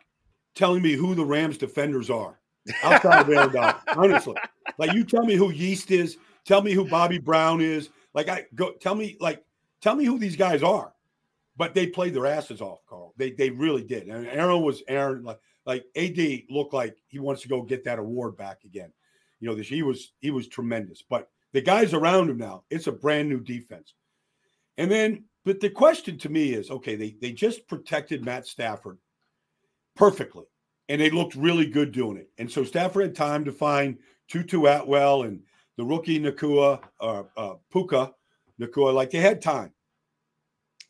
telling 0.55 0.83
me 0.83 0.93
who 0.95 1.15
the 1.15 1.25
Rams 1.25 1.59
defenders 1.59 2.11
are 2.11 2.41
outside 2.83 3.21
of 3.21 3.31
Aaron 3.31 3.53
Donald. 3.53 3.83
Honestly, 3.97 4.35
like 4.79 4.93
you 4.93 5.05
tell 5.05 5.25
me 5.25 5.35
who 5.35 5.53
Yeast 5.53 5.91
is, 5.91 6.17
tell 6.49 6.63
me 6.63 6.73
who 6.73 6.89
Bobby 6.89 7.19
Brown 7.19 7.61
is. 7.61 7.91
Like 8.15 8.29
I 8.29 8.47
go, 8.55 8.73
tell 8.73 8.95
me 8.95 9.17
like 9.21 9.45
tell 9.83 9.95
me 9.95 10.05
who 10.05 10.19
these 10.19 10.37
guys 10.37 10.63
are. 10.63 10.93
But 11.57 11.75
they 11.75 11.89
played 11.89 12.15
their 12.15 12.27
asses 12.27 12.61
off, 12.61 12.79
Carl. 12.89 13.13
They 13.17 13.33
they 13.33 13.51
really 13.51 13.85
did. 13.85 14.09
And 14.09 14.27
Aaron 14.27 14.63
was 14.63 14.83
Aaron 14.89 15.23
like 15.23 15.39
like 15.67 15.85
AD 15.95 16.19
looked 16.49 16.73
like 16.73 16.97
he 17.09 17.19
wants 17.19 17.43
to 17.43 17.49
go 17.49 17.63
get 17.63 17.85
that 17.85 17.99
award 17.99 18.37
back 18.37 18.65
again. 18.65 18.93
You 19.41 19.49
know, 19.49 19.55
this 19.55 19.69
he 19.69 19.83
was 19.83 20.13
he 20.21 20.31
was 20.31 20.49
tremendous. 20.49 21.03
But 21.03 21.29
the 21.53 21.61
guys 21.61 21.95
around 21.95 22.31
him 22.31 22.39
now, 22.39 22.65
it's 22.71 22.87
a 22.87 22.93
brand 22.93 23.29
new 23.29 23.41
defense. 23.41 23.95
And 24.79 24.91
then, 24.91 25.25
but 25.45 25.61
the 25.61 25.71
question 25.71 26.19
to 26.19 26.29
me 26.29 26.55
is, 26.55 26.71
okay, 26.71 26.95
they 26.95 27.17
they 27.21 27.33
just 27.33 27.69
protected 27.69 28.25
Matt 28.25 28.47
Stafford 28.47 28.99
perfectly, 29.97 30.47
and 30.89 31.01
they 31.01 31.11
looked 31.11 31.35
really 31.35 31.67
good 31.67 31.93
doing 31.93 32.17
it. 32.17 32.31
And 32.39 32.51
so 32.51 32.65
Stafford 32.65 33.03
had 33.03 33.17
time 33.17 33.45
to 33.45 33.53
find 33.53 33.99
Tutu 34.29 34.67
Atwell 34.67 35.25
and 35.25 35.43
the 35.79 35.85
rookie 35.85 36.21
Nacua, 36.21 36.81
or 37.01 37.31
uh, 37.37 37.55
Puka 37.73 38.13
Nacua. 38.61 38.93
Like 38.93 39.11
they 39.11 39.21
had 39.21 39.41
time. 39.41 39.73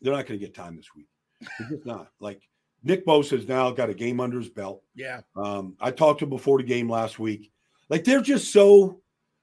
They're 0.01 0.13
not 0.13 0.25
going 0.25 0.39
to 0.39 0.45
get 0.45 0.55
time 0.55 0.75
this 0.75 0.93
week. 0.93 1.07
They're 1.39 1.69
just 1.69 1.85
not. 1.85 2.09
Like 2.19 2.41
Nick 2.83 3.05
Bosa 3.05 3.31
has 3.31 3.47
now 3.47 3.71
got 3.71 3.89
a 3.89 3.93
game 3.93 4.19
under 4.19 4.39
his 4.39 4.49
belt. 4.49 4.83
Yeah. 4.95 5.21
Um, 5.35 5.75
I 5.79 5.91
talked 5.91 6.19
to 6.19 6.25
him 6.25 6.29
before 6.29 6.57
the 6.57 6.63
game 6.63 6.89
last 6.89 7.19
week. 7.19 7.51
Like 7.89 8.03
they're 8.03 8.21
just 8.21 8.51
so 8.51 9.01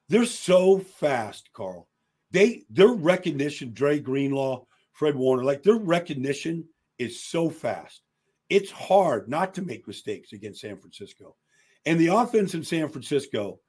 they're 0.09 0.27
so 0.27 0.79
fast, 0.79 1.51
Carl. 1.53 1.89
They 2.33 2.65
their 2.69 2.89
recognition, 2.89 3.73
Dre 3.73 4.01
Greenlaw, 4.01 4.65
Fred 4.93 5.15
Warner, 5.15 5.45
like 5.45 5.63
their 5.63 5.77
recognition 5.77 6.65
is 6.99 7.23
so 7.23 7.49
fast. 7.49 8.03
It's 8.49 8.71
hard 8.71 9.29
not 9.29 9.55
to 9.55 9.63
make 9.63 9.87
mistakes 9.87 10.33
against 10.33 10.61
San 10.61 10.77
Francisco. 10.79 11.37
And 11.85 12.01
the 12.01 12.09
offense 12.09 12.55
in 12.55 12.65
San 12.65 12.89
Francisco, 12.89 13.61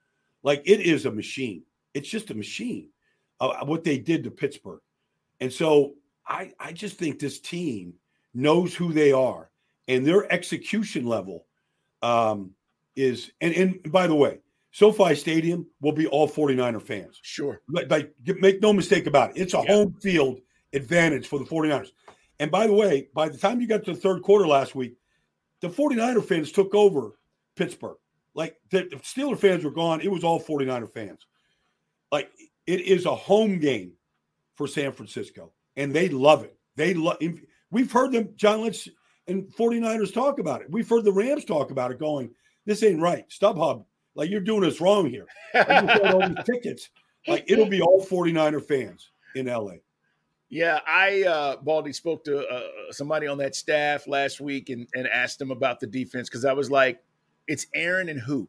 like 0.43 0.61
it 0.65 0.81
is 0.81 1.05
a 1.05 1.11
machine. 1.11 1.63
It's 1.93 2.09
just 2.09 2.31
a 2.31 2.35
machine. 2.35 2.89
Uh, 3.39 3.65
what 3.65 3.83
they 3.83 3.97
did 3.97 4.23
to 4.23 4.31
Pittsburgh. 4.31 4.81
And 5.39 5.51
so 5.51 5.93
I 6.27 6.53
I 6.59 6.73
just 6.73 6.97
think 6.97 7.19
this 7.19 7.39
team 7.39 7.93
knows 8.33 8.75
who 8.75 8.93
they 8.93 9.11
are 9.11 9.49
and 9.87 10.05
their 10.05 10.31
execution 10.31 11.05
level 11.05 11.45
um, 12.01 12.51
is 12.95 13.31
and, 13.41 13.53
and 13.53 13.91
by 13.91 14.07
the 14.07 14.15
way, 14.15 14.39
SoFi 14.71 15.15
Stadium 15.15 15.65
will 15.81 15.91
be 15.91 16.07
all 16.07 16.27
49er 16.27 16.81
fans. 16.81 17.19
Sure. 17.21 17.61
Like, 17.69 17.89
like 17.89 18.13
make 18.39 18.61
no 18.61 18.73
mistake 18.73 19.07
about 19.07 19.31
it. 19.31 19.41
It's 19.41 19.53
a 19.53 19.63
yeah. 19.65 19.73
home 19.73 19.93
field 20.01 20.39
advantage 20.73 21.27
for 21.27 21.39
the 21.39 21.45
49ers. 21.45 21.91
And 22.39 22.51
by 22.51 22.67
the 22.67 22.73
way, 22.73 23.09
by 23.13 23.29
the 23.29 23.37
time 23.37 23.61
you 23.61 23.67
got 23.67 23.83
to 23.85 23.93
the 23.93 23.99
third 23.99 24.21
quarter 24.21 24.47
last 24.47 24.75
week, 24.75 24.95
the 25.61 25.69
49er 25.69 26.23
fans 26.23 26.51
took 26.51 26.75
over 26.75 27.13
Pittsburgh. 27.55 27.97
Like 28.37 28.55
the, 28.69 28.83
the 28.83 28.97
Steeler 28.97 29.37
fans 29.37 29.65
were 29.65 29.71
gone. 29.71 29.99
It 29.99 30.11
was 30.11 30.23
all 30.23 30.39
49er 30.39 30.93
fans. 30.93 31.25
Like 32.11 32.29
it 32.67 32.81
is 32.81 33.05
a 33.05 33.15
home 33.15 33.59
game 33.59 33.93
for 34.53 34.67
San 34.67 34.91
Francisco, 34.91 35.51
and 35.75 35.91
they 35.91 36.07
love 36.07 36.43
it. 36.43 36.55
They 36.75 36.93
love. 36.93 37.17
We've 37.71 37.91
heard 37.91 38.11
them, 38.11 38.29
John 38.35 38.61
Lynch 38.61 38.87
and 39.27 39.51
49ers 39.53 40.13
talk 40.13 40.39
about 40.39 40.61
it. 40.61 40.71
We've 40.71 40.87
heard 40.87 41.03
the 41.03 41.11
Rams 41.11 41.45
talk 41.45 41.71
about 41.71 41.89
it, 41.91 41.99
going, 41.99 42.29
"This 42.65 42.83
ain't 42.83 43.01
right." 43.01 43.27
StubHub, 43.29 43.83
like 44.13 44.29
you're 44.29 44.39
doing 44.39 44.63
us 44.63 44.79
wrong 44.79 45.09
here. 45.09 45.25
Like, 45.53 46.03
all 46.03 46.29
these 46.29 46.45
tickets. 46.45 46.89
Like 47.27 47.43
it'll 47.47 47.65
be 47.65 47.81
all 47.81 48.05
49er 48.05 48.63
fans 48.63 49.09
in 49.35 49.47
LA. 49.47 49.73
Yeah, 50.49 50.79
I 50.87 51.23
uh 51.23 51.57
Baldy 51.57 51.91
spoke 51.91 52.23
to 52.25 52.47
uh, 52.47 52.61
somebody 52.91 53.25
on 53.25 53.39
that 53.39 53.55
staff 53.55 54.07
last 54.07 54.39
week 54.39 54.69
and, 54.69 54.87
and 54.93 55.07
asked 55.07 55.39
them 55.39 55.49
about 55.49 55.79
the 55.79 55.87
defense 55.87 56.29
because 56.29 56.45
I 56.45 56.53
was 56.53 56.69
like, 56.69 57.01
it's 57.47 57.67
Aaron 57.73 58.09
and 58.09 58.19
who? 58.19 58.47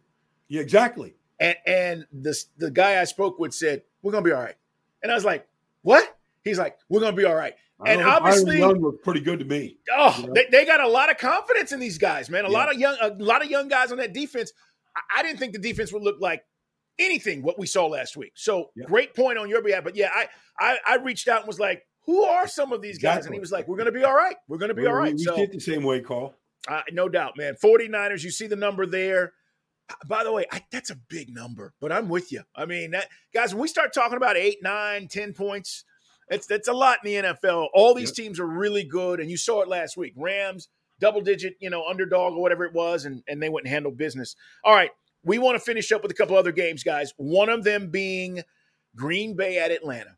Yeah, 0.49 0.61
exactly. 0.61 1.15
And 1.41 1.57
and 1.67 2.07
the 2.13 2.37
the 2.57 2.71
guy 2.71 3.01
I 3.01 3.05
spoke 3.05 3.39
with 3.39 3.55
said, 3.55 3.83
We're 4.03 4.13
gonna 4.13 4.25
be 4.25 4.33
all 4.33 4.43
right. 4.43 4.57
And 5.03 5.13
I 5.13 5.15
was 5.15 5.25
like, 5.25 5.47
What? 5.83 6.17
He's 6.43 6.59
like, 6.59 6.79
We're 6.89 7.01
gonna 7.01 7.17
be 7.17 7.25
all 7.25 7.35
right. 7.35 7.55
and 7.87 8.03
obviously 8.03 8.59
Young 8.59 8.81
looked 8.81 9.05
pretty 9.05 9.21
good 9.21 9.39
to 9.39 9.45
me. 9.45 9.79
Oh, 9.97 10.15
you 10.19 10.27
know? 10.27 10.33
they, 10.35 10.47
they 10.51 10.65
got 10.65 10.81
a 10.81 10.89
lot 10.89 11.11
of 11.11 11.19
confidence 11.19 11.73
in 11.73 11.81
these 11.81 11.99
guys, 11.99 12.29
man. 12.29 12.45
A 12.45 12.51
yeah. 12.51 12.59
lot 12.59 12.73
of 12.73 12.79
young 12.79 12.97
a 13.01 13.11
lot 13.23 13.43
of 13.43 13.51
young 13.51 13.69
guys 13.69 13.93
on 13.93 13.99
that 13.99 14.13
defense. 14.13 14.53
I, 14.97 15.21
I, 15.21 15.23
didn't 15.23 15.39
think 15.39 15.53
the 15.53 15.61
defense 15.61 15.93
would 15.93 16.03
look 16.03 16.17
like 16.21 16.45
anything 16.99 17.43
what 17.43 17.59
we 17.59 17.67
saw 17.67 17.87
last 17.87 18.17
week. 18.17 18.33
So 18.35 18.71
yeah. 18.75 18.87
great 18.87 19.15
point 19.15 19.39
on 19.39 19.49
your 19.49 19.63
behalf. 19.63 19.85
But 19.85 19.95
yeah, 19.95 20.11
I, 20.13 20.27
I 20.59 20.79
I 20.87 20.97
reached 20.97 21.29
out 21.29 21.41
and 21.41 21.47
was 21.47 21.61
like, 21.61 21.87
who 22.09 22.23
are 22.25 22.49
some 22.49 22.73
of 22.73 22.81
these 22.81 22.97
guys? 22.99 23.19
Exactly. 23.19 23.29
And 23.29 23.35
he 23.35 23.41
was 23.41 23.53
like, 23.53 23.69
we're 23.69 23.77
going 23.77 23.85
to 23.85 23.93
be 23.93 24.03
all 24.03 24.17
right. 24.17 24.37
We're 24.49 24.57
going 24.57 24.71
to 24.71 24.75
be 24.75 24.83
we, 24.83 24.89
all 24.89 24.95
right. 24.95 25.15
We, 25.15 25.19
we 25.19 25.25
so, 25.25 25.47
the 25.53 25.61
same 25.61 25.83
way, 25.83 26.01
Carl. 26.01 26.35
Uh, 26.67 26.83
no 26.93 27.09
doubt, 27.09 27.37
man. 27.37 27.55
49ers, 27.63 28.25
you 28.25 28.31
see 28.31 28.47
the 28.47 28.57
number 28.57 28.87
there. 28.87 29.33
By 30.07 30.25
the 30.25 30.33
way, 30.33 30.45
I, 30.53 30.63
that's 30.71 30.91
a 30.91 30.97
big 31.09 31.35
number, 31.35 31.73
but 31.81 31.93
I'm 31.93 32.09
with 32.09 32.31
you. 32.31 32.43
I 32.55 32.67
mean, 32.67 32.91
that, 32.91 33.09
guys, 33.33 33.55
when 33.55 33.63
we 33.63 33.69
start 33.69 33.95
talking 33.95 34.19
about 34.19 34.37
eight, 34.37 34.59
nine, 34.63 35.09
ten 35.09 35.33
points, 35.33 35.85
it's 36.29 36.47
that's 36.47 36.69
a 36.69 36.75
lot 36.75 36.99
in 37.05 37.23
the 37.23 37.29
NFL. 37.29 37.69
All 37.73 37.95
these 37.95 38.11
yep. 38.11 38.17
teams 38.17 38.41
are 38.41 38.47
really 38.47 38.85
good, 38.85 39.19
and 39.19 39.31
you 39.31 39.39
saw 39.39 39.63
it 39.63 39.69
last 39.69 39.97
week. 39.97 40.13
Rams, 40.15 40.69
double 41.01 41.23
digit, 41.23 41.55
you 41.59 41.71
know, 41.71 41.85
underdog 41.87 42.35
or 42.35 42.43
whatever 42.43 42.67
it 42.67 42.75
was, 42.75 43.07
and, 43.07 43.23
and 43.27 43.43
they 43.43 43.49
went 43.49 43.65
and 43.65 43.73
handled 43.73 43.97
business. 43.97 44.37
All 44.63 44.75
right, 44.75 44.91
we 45.25 45.39
want 45.39 45.57
to 45.57 45.65
finish 45.65 45.91
up 45.91 46.03
with 46.03 46.11
a 46.11 46.15
couple 46.15 46.37
other 46.37 46.53
games, 46.53 46.83
guys. 46.83 47.15
One 47.17 47.49
of 47.49 47.65
them 47.65 47.91
being 47.91 48.43
Green 48.95 49.37
Bay 49.37 49.59
at 49.59 49.71
Atlanta. 49.71 50.18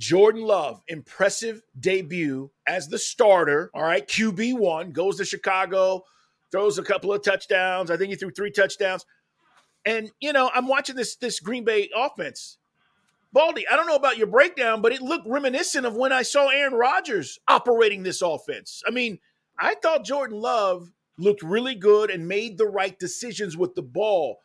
Jordan 0.00 0.42
Love, 0.42 0.82
impressive 0.88 1.62
debut 1.78 2.50
as 2.66 2.88
the 2.88 2.98
starter. 2.98 3.70
All 3.74 3.82
right, 3.82 4.06
QB1 4.08 4.92
goes 4.92 5.18
to 5.18 5.24
Chicago 5.24 6.04
throws 6.50 6.78
a 6.78 6.82
couple 6.82 7.12
of 7.12 7.22
touchdowns. 7.22 7.90
I 7.90 7.96
think 7.96 8.10
he 8.10 8.16
threw 8.16 8.30
three 8.30 8.50
touchdowns. 8.50 9.06
And 9.84 10.10
you 10.20 10.32
know, 10.32 10.50
I'm 10.52 10.66
watching 10.66 10.96
this 10.96 11.16
this 11.16 11.40
Green 11.40 11.64
Bay 11.64 11.90
offense. 11.94 12.58
Baldy, 13.32 13.66
I 13.68 13.76
don't 13.76 13.86
know 13.86 13.94
about 13.94 14.18
your 14.18 14.26
breakdown, 14.26 14.82
but 14.82 14.92
it 14.92 15.00
looked 15.00 15.28
reminiscent 15.28 15.86
of 15.86 15.94
when 15.94 16.12
I 16.12 16.22
saw 16.22 16.48
Aaron 16.48 16.74
Rodgers 16.74 17.38
operating 17.46 18.02
this 18.02 18.22
offense. 18.22 18.82
I 18.86 18.90
mean, 18.90 19.20
I 19.58 19.76
thought 19.76 20.04
Jordan 20.04 20.40
Love 20.40 20.90
looked 21.16 21.42
really 21.42 21.76
good 21.76 22.10
and 22.10 22.26
made 22.26 22.58
the 22.58 22.66
right 22.66 22.98
decisions 22.98 23.56
with 23.56 23.76
the 23.76 23.82
ball 23.82 24.38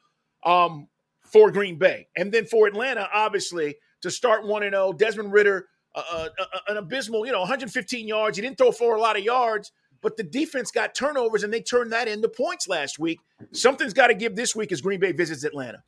um, 0.46 0.88
for 1.22 1.50
Green 1.50 1.80
Bay. 1.80 2.10
And 2.16 2.32
then 2.32 2.46
for 2.46 2.68
Atlanta, 2.68 3.10
obviously, 3.12 3.76
to 4.06 4.12
start 4.12 4.46
1 4.46 4.62
0, 4.62 4.94
Desmond 4.94 5.34
Ridder, 5.34 5.68
uh, 5.96 6.04
uh, 6.12 6.30
uh, 6.40 6.60
an 6.68 6.78
abysmal, 6.78 7.26
you 7.26 7.32
know, 7.32 7.40
115 7.40 8.08
yards. 8.08 8.38
He 8.38 8.42
didn't 8.42 8.58
throw 8.58 8.72
for 8.72 8.96
a 8.96 9.02
lot 9.02 9.18
of 9.18 9.24
yards, 9.24 9.72
but 10.02 10.16
the 10.16 10.24
defense 10.24 10.70
got 10.72 10.94
turnovers 10.94 11.44
and 11.44 11.52
they 11.52 11.62
turned 11.62 11.92
that 11.92 12.08
into 12.08 12.30
points 12.30 12.68
last 12.68 13.00
week. 13.00 13.20
Something's 13.52 13.94
got 13.94 14.08
to 14.08 14.14
give 14.14 14.36
this 14.36 14.56
week 14.56 14.72
as 14.72 14.82
Green 14.82 15.00
Bay 15.00 15.12
visits 15.12 15.44
Atlanta. 15.44 15.84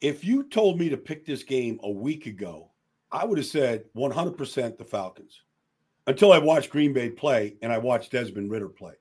If 0.00 0.24
you 0.24 0.44
told 0.44 0.78
me 0.78 0.88
to 0.88 0.96
pick 0.96 1.24
this 1.24 1.42
game 1.42 1.80
a 1.82 1.90
week 1.90 2.26
ago, 2.26 2.70
I 3.10 3.24
would 3.24 3.38
have 3.38 3.46
said 3.46 3.84
100% 3.96 4.78
the 4.78 4.84
Falcons 4.84 5.42
until 6.06 6.32
I 6.32 6.38
watched 6.38 6.70
Green 6.70 6.92
Bay 6.92 7.10
play 7.10 7.56
and 7.62 7.72
I 7.72 7.78
watched 7.78 8.12
Desmond 8.12 8.50
Ridder 8.50 8.68
play. 8.68 8.94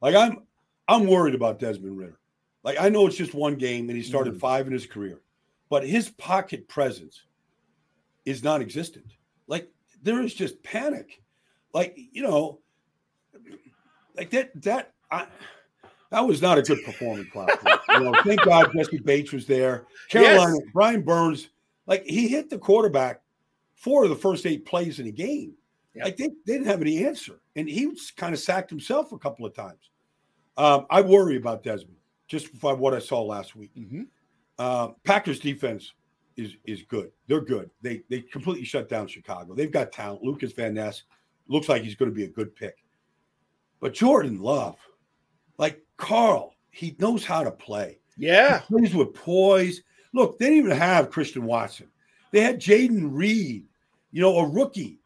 Like 0.00 0.14
I'm 0.14 0.42
I'm 0.88 1.06
worried 1.06 1.34
about 1.34 1.58
Desmond 1.58 1.98
Ridder. 1.98 2.18
Like 2.62 2.76
I 2.80 2.88
know 2.88 3.06
it's 3.06 3.16
just 3.16 3.34
one 3.34 3.56
game 3.56 3.88
and 3.88 3.96
he 3.96 4.02
started 4.02 4.34
mm. 4.34 4.40
5 4.40 4.68
in 4.68 4.72
his 4.72 4.86
career, 4.86 5.20
but 5.68 5.86
his 5.86 6.10
pocket 6.10 6.66
presence 6.68 7.22
is 8.26 8.44
non-existent. 8.44 9.06
Like 9.46 9.70
there 10.02 10.20
is 10.20 10.34
just 10.34 10.62
panic. 10.62 11.22
Like, 11.72 11.96
you 11.96 12.22
know, 12.22 12.58
like 14.16 14.30
that 14.30 14.50
that 14.62 14.92
I, 15.10 15.26
that 16.10 16.20
was 16.20 16.42
not 16.42 16.58
a 16.58 16.62
good 16.62 16.84
performance 16.84 17.34
last 17.34 17.62
week. 17.64 17.74
You 17.88 18.00
know, 18.00 18.14
thank 18.24 18.42
God 18.42 18.70
Jessie 18.74 18.98
Bates 18.98 19.32
was 19.32 19.46
there. 19.46 19.86
Carolina, 20.08 20.56
yes. 20.58 20.70
Brian 20.72 21.02
Burns, 21.02 21.48
like 21.86 22.04
he 22.04 22.28
hit 22.28 22.50
the 22.50 22.58
quarterback 22.58 23.22
four 23.74 24.04
of 24.04 24.10
the 24.10 24.16
first 24.16 24.46
eight 24.46 24.64
plays 24.64 24.98
in 24.98 25.06
the 25.06 25.12
game. 25.12 25.54
Yep. 25.94 26.04
Like 26.04 26.16
they, 26.16 26.28
they 26.28 26.52
didn't 26.54 26.66
have 26.66 26.80
any 26.80 27.04
answer, 27.06 27.40
and 27.56 27.68
he 27.68 27.86
was 27.86 28.10
kind 28.10 28.34
of 28.34 28.40
sacked 28.40 28.70
himself 28.70 29.12
a 29.12 29.18
couple 29.18 29.46
of 29.46 29.54
times. 29.54 29.90
Um, 30.56 30.86
I 30.90 31.00
worry 31.00 31.36
about 31.36 31.62
Desmond 31.62 31.96
just 32.28 32.58
by 32.60 32.72
what 32.72 32.94
I 32.94 32.98
saw 32.98 33.22
last 33.22 33.56
week. 33.56 33.70
Mm-hmm. 33.76 34.02
Uh, 34.58 34.88
Packers 35.04 35.38
defense 35.38 35.92
is 36.36 36.56
is 36.64 36.82
good. 36.82 37.10
They're 37.26 37.40
good. 37.40 37.70
They 37.82 38.02
they 38.10 38.20
completely 38.20 38.64
shut 38.64 38.88
down 38.88 39.08
Chicago. 39.08 39.54
They've 39.54 39.70
got 39.70 39.92
talent. 39.92 40.22
Lucas 40.22 40.52
Van 40.52 40.74
Ness 40.74 41.02
looks 41.48 41.68
like 41.68 41.82
he's 41.82 41.94
going 41.94 42.10
to 42.10 42.14
be 42.14 42.24
a 42.24 42.28
good 42.28 42.54
pick. 42.54 42.76
But 43.80 43.94
Jordan 43.94 44.40
Love, 44.40 44.76
like 45.58 45.82
Carl, 45.96 46.54
he 46.70 46.96
knows 46.98 47.24
how 47.24 47.42
to 47.42 47.50
play. 47.50 48.00
Yeah. 48.16 48.60
He 48.60 48.66
plays 48.66 48.94
with 48.94 49.14
poise. 49.14 49.82
Look, 50.12 50.38
they 50.38 50.46
didn't 50.46 50.66
even 50.66 50.76
have 50.76 51.10
Christian 51.10 51.44
Watson. 51.44 51.88
They 52.32 52.40
had 52.40 52.60
Jayden 52.60 53.10
Reed, 53.12 53.64
you 54.12 54.22
know, 54.22 54.38
a 54.38 54.48
rookie 54.48 54.98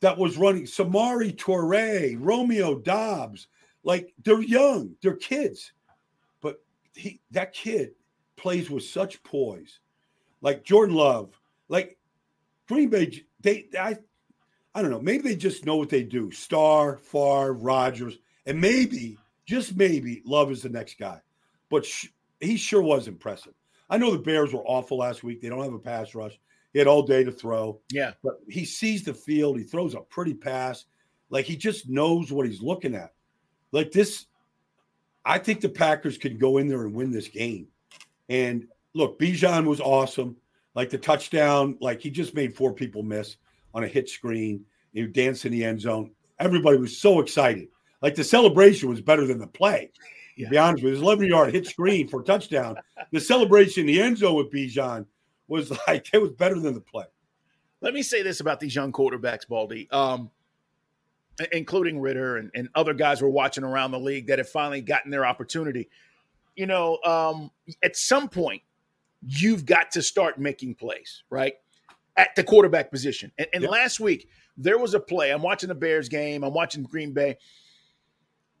that 0.00 0.16
was 0.16 0.36
running 0.36 0.64
Samori 0.64 1.34
Toure, 1.36 2.16
Romeo 2.20 2.78
Doubs. 2.78 3.48
Like 3.82 4.12
they're 4.24 4.42
young, 4.42 4.94
they're 5.02 5.16
kids. 5.16 5.72
But 6.40 6.62
he 6.94 7.20
that 7.30 7.52
kid 7.52 7.92
plays 8.36 8.70
with 8.70 8.84
such 8.84 9.22
poise. 9.22 9.80
Like 10.40 10.64
Jordan 10.64 10.94
Love, 10.94 11.38
like 11.68 11.98
Green 12.68 12.88
Bay, 12.88 13.24
they 13.40 13.68
I 13.78 13.96
I 14.74 14.82
don't 14.82 14.90
know. 14.90 15.00
Maybe 15.00 15.28
they 15.28 15.36
just 15.36 15.66
know 15.66 15.76
what 15.76 15.88
they 15.88 16.04
do. 16.04 16.30
Starr, 16.30 16.98
Favre, 16.98 17.52
Rodgers, 17.52 18.18
and 18.46 18.60
maybe, 18.60 19.18
just 19.46 19.76
maybe, 19.76 20.22
Love 20.24 20.50
is 20.52 20.62
the 20.62 20.68
next 20.68 20.98
guy. 20.98 21.20
But 21.70 21.84
sh- 21.84 22.08
he 22.40 22.56
sure 22.56 22.82
was 22.82 23.08
impressive. 23.08 23.54
I 23.90 23.98
know 23.98 24.10
the 24.10 24.18
Bears 24.18 24.52
were 24.52 24.62
awful 24.64 24.98
last 24.98 25.24
week. 25.24 25.40
They 25.40 25.48
don't 25.48 25.64
have 25.64 25.72
a 25.72 25.78
pass 25.78 26.14
rush. 26.14 26.38
He 26.72 26.78
had 26.78 26.88
all 26.88 27.02
day 27.02 27.24
to 27.24 27.32
throw. 27.32 27.80
Yeah. 27.90 28.12
But 28.22 28.34
he 28.48 28.64
sees 28.64 29.02
the 29.02 29.14
field. 29.14 29.58
He 29.58 29.64
throws 29.64 29.94
a 29.94 30.00
pretty 30.00 30.34
pass. 30.34 30.84
Like 31.30 31.46
he 31.46 31.56
just 31.56 31.88
knows 31.88 32.30
what 32.30 32.46
he's 32.46 32.62
looking 32.62 32.94
at. 32.94 33.14
Like 33.72 33.90
this, 33.90 34.26
I 35.24 35.38
think 35.38 35.60
the 35.60 35.68
Packers 35.68 36.18
could 36.18 36.38
go 36.38 36.58
in 36.58 36.68
there 36.68 36.84
and 36.84 36.94
win 36.94 37.10
this 37.10 37.28
game. 37.28 37.68
And 38.28 38.68
look, 38.94 39.18
Bijan 39.18 39.66
was 39.66 39.80
awesome. 39.80 40.36
Like 40.74 40.90
the 40.90 40.98
touchdown, 40.98 41.76
like 41.80 42.00
he 42.00 42.10
just 42.10 42.34
made 42.34 42.54
four 42.54 42.72
people 42.72 43.02
miss 43.02 43.36
on 43.74 43.84
a 43.84 43.88
hit 43.88 44.08
screen. 44.08 44.64
He 44.92 45.06
danced 45.06 45.44
in 45.44 45.52
the 45.52 45.64
end 45.64 45.80
zone. 45.80 46.12
Everybody 46.38 46.78
was 46.78 46.98
so 46.98 47.20
excited. 47.20 47.68
Like 48.00 48.14
the 48.14 48.24
celebration 48.24 48.88
was 48.88 49.00
better 49.00 49.26
than 49.26 49.38
the 49.38 49.46
play. 49.46 49.90
To 50.38 50.48
be 50.48 50.56
honest 50.56 50.84
with 50.84 50.90
you, 50.90 50.94
his 50.94 51.02
11 51.02 51.26
yard 51.26 51.52
hit 51.52 51.66
screen 51.66 52.06
for 52.06 52.20
a 52.20 52.24
touchdown. 52.24 52.76
The 53.10 53.18
celebration 53.18 53.80
in 53.80 53.86
the 53.86 54.00
end 54.00 54.18
zone 54.18 54.36
with 54.36 54.52
Bijan 54.52 55.04
was 55.48 55.72
like 55.88 56.08
it 56.12 56.22
was 56.22 56.30
better 56.32 56.60
than 56.60 56.74
the 56.74 56.80
play. 56.80 57.06
Let 57.80 57.94
me 57.94 58.02
say 58.02 58.22
this 58.22 58.40
about 58.40 58.60
these 58.60 58.74
young 58.74 58.92
quarterbacks, 58.92 59.48
Baldy, 59.48 59.88
um, 59.90 60.30
including 61.52 62.00
Ridder 62.00 62.36
and, 62.36 62.50
and 62.54 62.68
other 62.74 62.94
guys 62.94 63.22
we're 63.22 63.28
watching 63.28 63.64
around 63.64 63.92
the 63.92 64.00
league 64.00 64.26
that 64.28 64.38
have 64.38 64.48
finally 64.48 64.80
gotten 64.80 65.10
their 65.10 65.26
opportunity. 65.26 65.88
You 66.56 66.66
know, 66.66 66.98
um, 67.04 67.50
at 67.82 67.96
some 67.96 68.28
point, 68.28 68.62
you've 69.26 69.64
got 69.66 69.90
to 69.92 70.02
start 70.02 70.38
making 70.38 70.74
plays, 70.74 71.22
right? 71.30 71.54
At 72.16 72.34
the 72.36 72.44
quarterback 72.44 72.90
position. 72.90 73.32
And, 73.38 73.46
and 73.52 73.62
Yep. 73.62 73.70
last 73.70 74.00
week, 74.00 74.28
there 74.56 74.78
was 74.78 74.94
a 74.94 75.00
play. 75.00 75.30
I'm 75.30 75.42
watching 75.42 75.68
the 75.68 75.74
Bears 75.74 76.08
game, 76.08 76.42
I'm 76.44 76.54
watching 76.54 76.82
Green 76.82 77.12
Bay. 77.12 77.36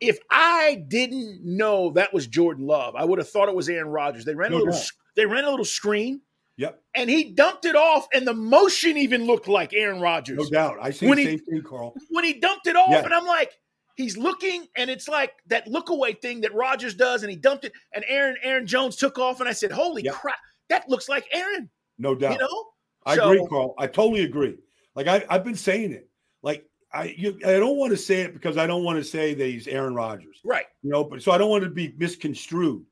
If 0.00 0.18
I 0.30 0.84
didn't 0.86 1.40
know 1.44 1.90
that 1.90 2.14
was 2.14 2.26
Jordan 2.28 2.66
Love, 2.66 2.94
I 2.94 3.04
would 3.04 3.18
have 3.18 3.28
thought 3.28 3.48
it 3.48 3.54
was 3.54 3.68
Aaron 3.68 3.88
Rodgers. 3.88 4.24
They 4.24 4.34
ran 4.34 4.52
a 4.52 4.56
little 4.56 4.72
doubt. 4.72 4.90
they 5.16 5.26
ran 5.26 5.44
a 5.44 5.50
little 5.50 5.64
screen 5.64 6.20
Yep, 6.56 6.82
and 6.94 7.08
he 7.08 7.32
dumped 7.32 7.64
it 7.64 7.76
off, 7.76 8.08
and 8.12 8.26
the 8.26 8.34
motion 8.34 8.96
even 8.96 9.26
looked 9.26 9.46
like 9.46 9.72
Aaron 9.72 10.00
Rodgers 10.00 10.38
no 10.38 10.50
doubt. 10.50 10.76
I 10.82 10.90
see 10.90 11.06
When 11.08 11.16
he- 11.18 11.36
thing, 11.38 11.62
Carl. 11.62 11.94
when 12.10 12.24
he 12.24 12.34
dumped 12.34 12.66
it 12.66 12.74
off, 12.74 12.90
Yeah. 12.90 13.04
and 13.04 13.14
I'm 13.14 13.26
like, 13.26 13.52
he's 13.98 14.16
looking, 14.16 14.66
and 14.76 14.88
it's 14.88 15.06
like 15.08 15.32
that 15.48 15.66
look 15.68 15.90
away 15.90 16.14
thing 16.14 16.40
that 16.40 16.54
Rodgers 16.54 16.94
does, 16.94 17.22
and 17.22 17.30
he 17.30 17.36
dumped 17.36 17.66
it, 17.66 17.72
and 17.92 18.02
Aaron 18.08 18.36
Aaron 18.42 18.66
Jones 18.66 18.96
took 18.96 19.18
off, 19.18 19.40
and 19.40 19.48
I 19.48 19.52
said, 19.52 19.70
holy 19.70 20.02
Yeah. 20.02 20.12
crap, 20.12 20.38
that 20.70 20.88
looks 20.88 21.08
like 21.10 21.26
Aaron, 21.32 21.68
No 21.98 22.14
doubt. 22.14 22.32
you 22.32 22.38
know? 22.38 22.64
I 23.04 23.16
So- 23.16 23.30
agree, 23.30 23.46
Carl. 23.48 23.74
I 23.78 23.86
totally 23.86 24.24
agree. 24.24 24.56
Like 24.94 25.06
I, 25.06 25.24
I've 25.28 25.44
been 25.44 25.54
saying 25.54 25.92
it. 25.92 26.08
Like 26.42 26.64
I, 26.92 27.14
you, 27.16 27.38
I 27.44 27.52
don't 27.58 27.76
want 27.76 27.90
to 27.90 27.96
say 27.98 28.22
it 28.22 28.32
because 28.32 28.56
I 28.56 28.66
don't 28.66 28.82
want 28.84 28.98
to 28.98 29.04
say 29.04 29.34
that 29.34 29.44
he's 29.44 29.68
Aaron 29.68 29.94
Rodgers. 29.94 30.40
Right. 30.44 30.64
You 30.82 30.90
know, 30.90 31.04
but 31.04 31.22
so 31.22 31.30
I 31.32 31.38
don't 31.38 31.50
want 31.50 31.64
to 31.64 31.70
be 31.70 31.92
misconstrued. 31.98 32.84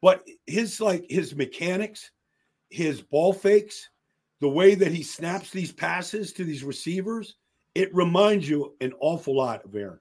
But 0.00 0.24
his 0.46 0.80
like 0.80 1.04
his 1.08 1.34
mechanics, 1.34 2.10
his 2.70 3.02
ball 3.02 3.32
fakes, 3.32 3.88
the 4.40 4.48
way 4.48 4.74
that 4.74 4.90
he 4.92 5.02
snaps 5.02 5.50
these 5.50 5.72
passes 5.72 6.32
to 6.34 6.44
these 6.44 6.64
receivers, 6.64 7.36
it 7.74 7.94
reminds 7.94 8.48
you 8.48 8.74
an 8.80 8.92
awful 9.00 9.36
lot 9.36 9.64
of 9.64 9.74
Aaron. 9.76 10.00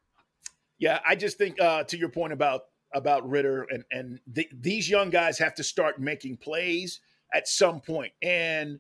Yeah, 0.82 1.00
I 1.08 1.16
just 1.16 1.38
think 1.38 1.62
uh, 1.62 1.84
to 1.86 1.98
your 1.98 2.10
point 2.10 2.34
about 2.34 2.64
about 2.94 3.30
Ridder 3.30 3.68
and 3.70 3.86
and 3.92 4.20
th- 4.34 4.50
these 4.52 4.90
young 4.90 5.12
guys 5.12 5.38
have 5.38 5.54
to 5.56 5.64
start 5.64 6.00
making 6.00 6.38
plays 6.38 7.00
at 7.34 7.48
some 7.48 7.80
point, 7.80 8.14
and 8.22 8.80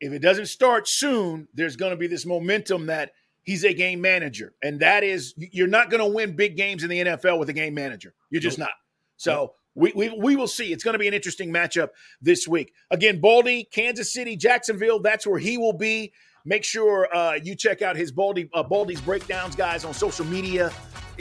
if 0.00 0.12
it 0.12 0.20
doesn't 0.20 0.46
start 0.46 0.86
soon, 0.86 1.48
there's 1.54 1.76
going 1.76 1.92
to 1.92 1.96
be 1.96 2.06
this 2.06 2.26
momentum 2.26 2.86
that 2.86 3.12
he's 3.42 3.64
a 3.64 3.72
game 3.72 4.02
manager, 4.02 4.52
and 4.62 4.80
that 4.80 5.02
is 5.02 5.32
you're 5.36 5.66
not 5.66 5.88
going 5.88 6.02
to 6.04 6.14
win 6.14 6.36
big 6.36 6.58
games 6.58 6.84
in 6.84 6.90
the 6.90 7.00
NFL 7.00 7.38
with 7.38 7.48
a 7.48 7.54
game 7.54 7.74
manager. 7.74 8.14
You're 8.30 8.42
just 8.42 8.58
not. 8.58 8.70
So. 9.16 9.54
We, 9.76 9.92
we, 9.94 10.08
we 10.08 10.34
will 10.34 10.48
see. 10.48 10.72
It's 10.72 10.82
going 10.82 10.94
to 10.94 10.98
be 10.98 11.06
an 11.06 11.14
interesting 11.14 11.52
matchup 11.52 11.90
this 12.20 12.46
week. 12.48 12.74
Again, 12.90 13.20
Baldy, 13.20 13.68
Kansas 13.70 14.12
City, 14.12 14.36
Jacksonville. 14.36 14.98
That's 14.98 15.24
where 15.24 15.38
he 15.38 15.58
will 15.58 15.72
be. 15.72 16.12
Make 16.44 16.64
sure 16.64 17.08
uh, 17.14 17.38
you 17.40 17.54
check 17.54 17.80
out 17.80 17.94
his 17.94 18.10
Baldy 18.10 18.50
uh, 18.52 18.64
Baldy's 18.64 19.00
breakdowns, 19.00 19.54
guys, 19.54 19.84
on 19.84 19.94
social 19.94 20.26
media. 20.26 20.72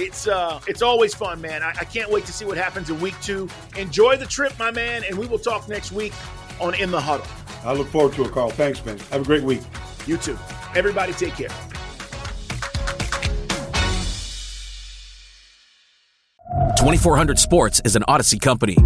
It's 0.02 0.30
uh, 0.30 0.62
it's 0.66 0.82
always 0.82 1.14
fun, 1.14 1.42
man. 1.42 1.62
I, 1.62 1.72
I 1.72 1.84
can't 1.84 2.10
wait 2.10 2.26
to 2.28 2.32
see 2.32 2.46
what 2.46 2.56
happens 2.56 2.90
in 2.90 3.02
week 3.02 3.16
two. 3.22 3.50
Enjoy 3.78 4.16
the 4.16 4.26
trip, 4.26 4.58
my 4.58 4.72
man, 4.72 5.04
and 5.04 5.18
we 5.18 5.28
will 5.28 5.38
talk 5.38 5.68
next 5.68 5.92
week 5.92 6.14
on 6.62 6.74
In 6.76 6.90
the 6.90 7.02
Huddle. 7.02 7.28
I 7.66 7.74
look 7.74 7.90
forward 7.90 8.14
to 8.14 8.24
it, 8.24 8.32
Carl. 8.32 8.50
Thanks, 8.50 8.84
man. 8.86 8.98
Have 9.12 9.24
a 9.24 9.26
great 9.26 9.44
week. 9.44 9.60
You 10.08 10.16
too. 10.16 10.40
Everybody, 10.74 11.12
take 11.12 11.34
care. 11.34 11.50
Twenty 16.78 16.98
four 16.98 17.18
hundred 17.18 17.38
Sports 17.38 17.82
is 17.84 17.98
an 17.98 18.04
Audacy 18.08 18.40
company. 18.40 18.78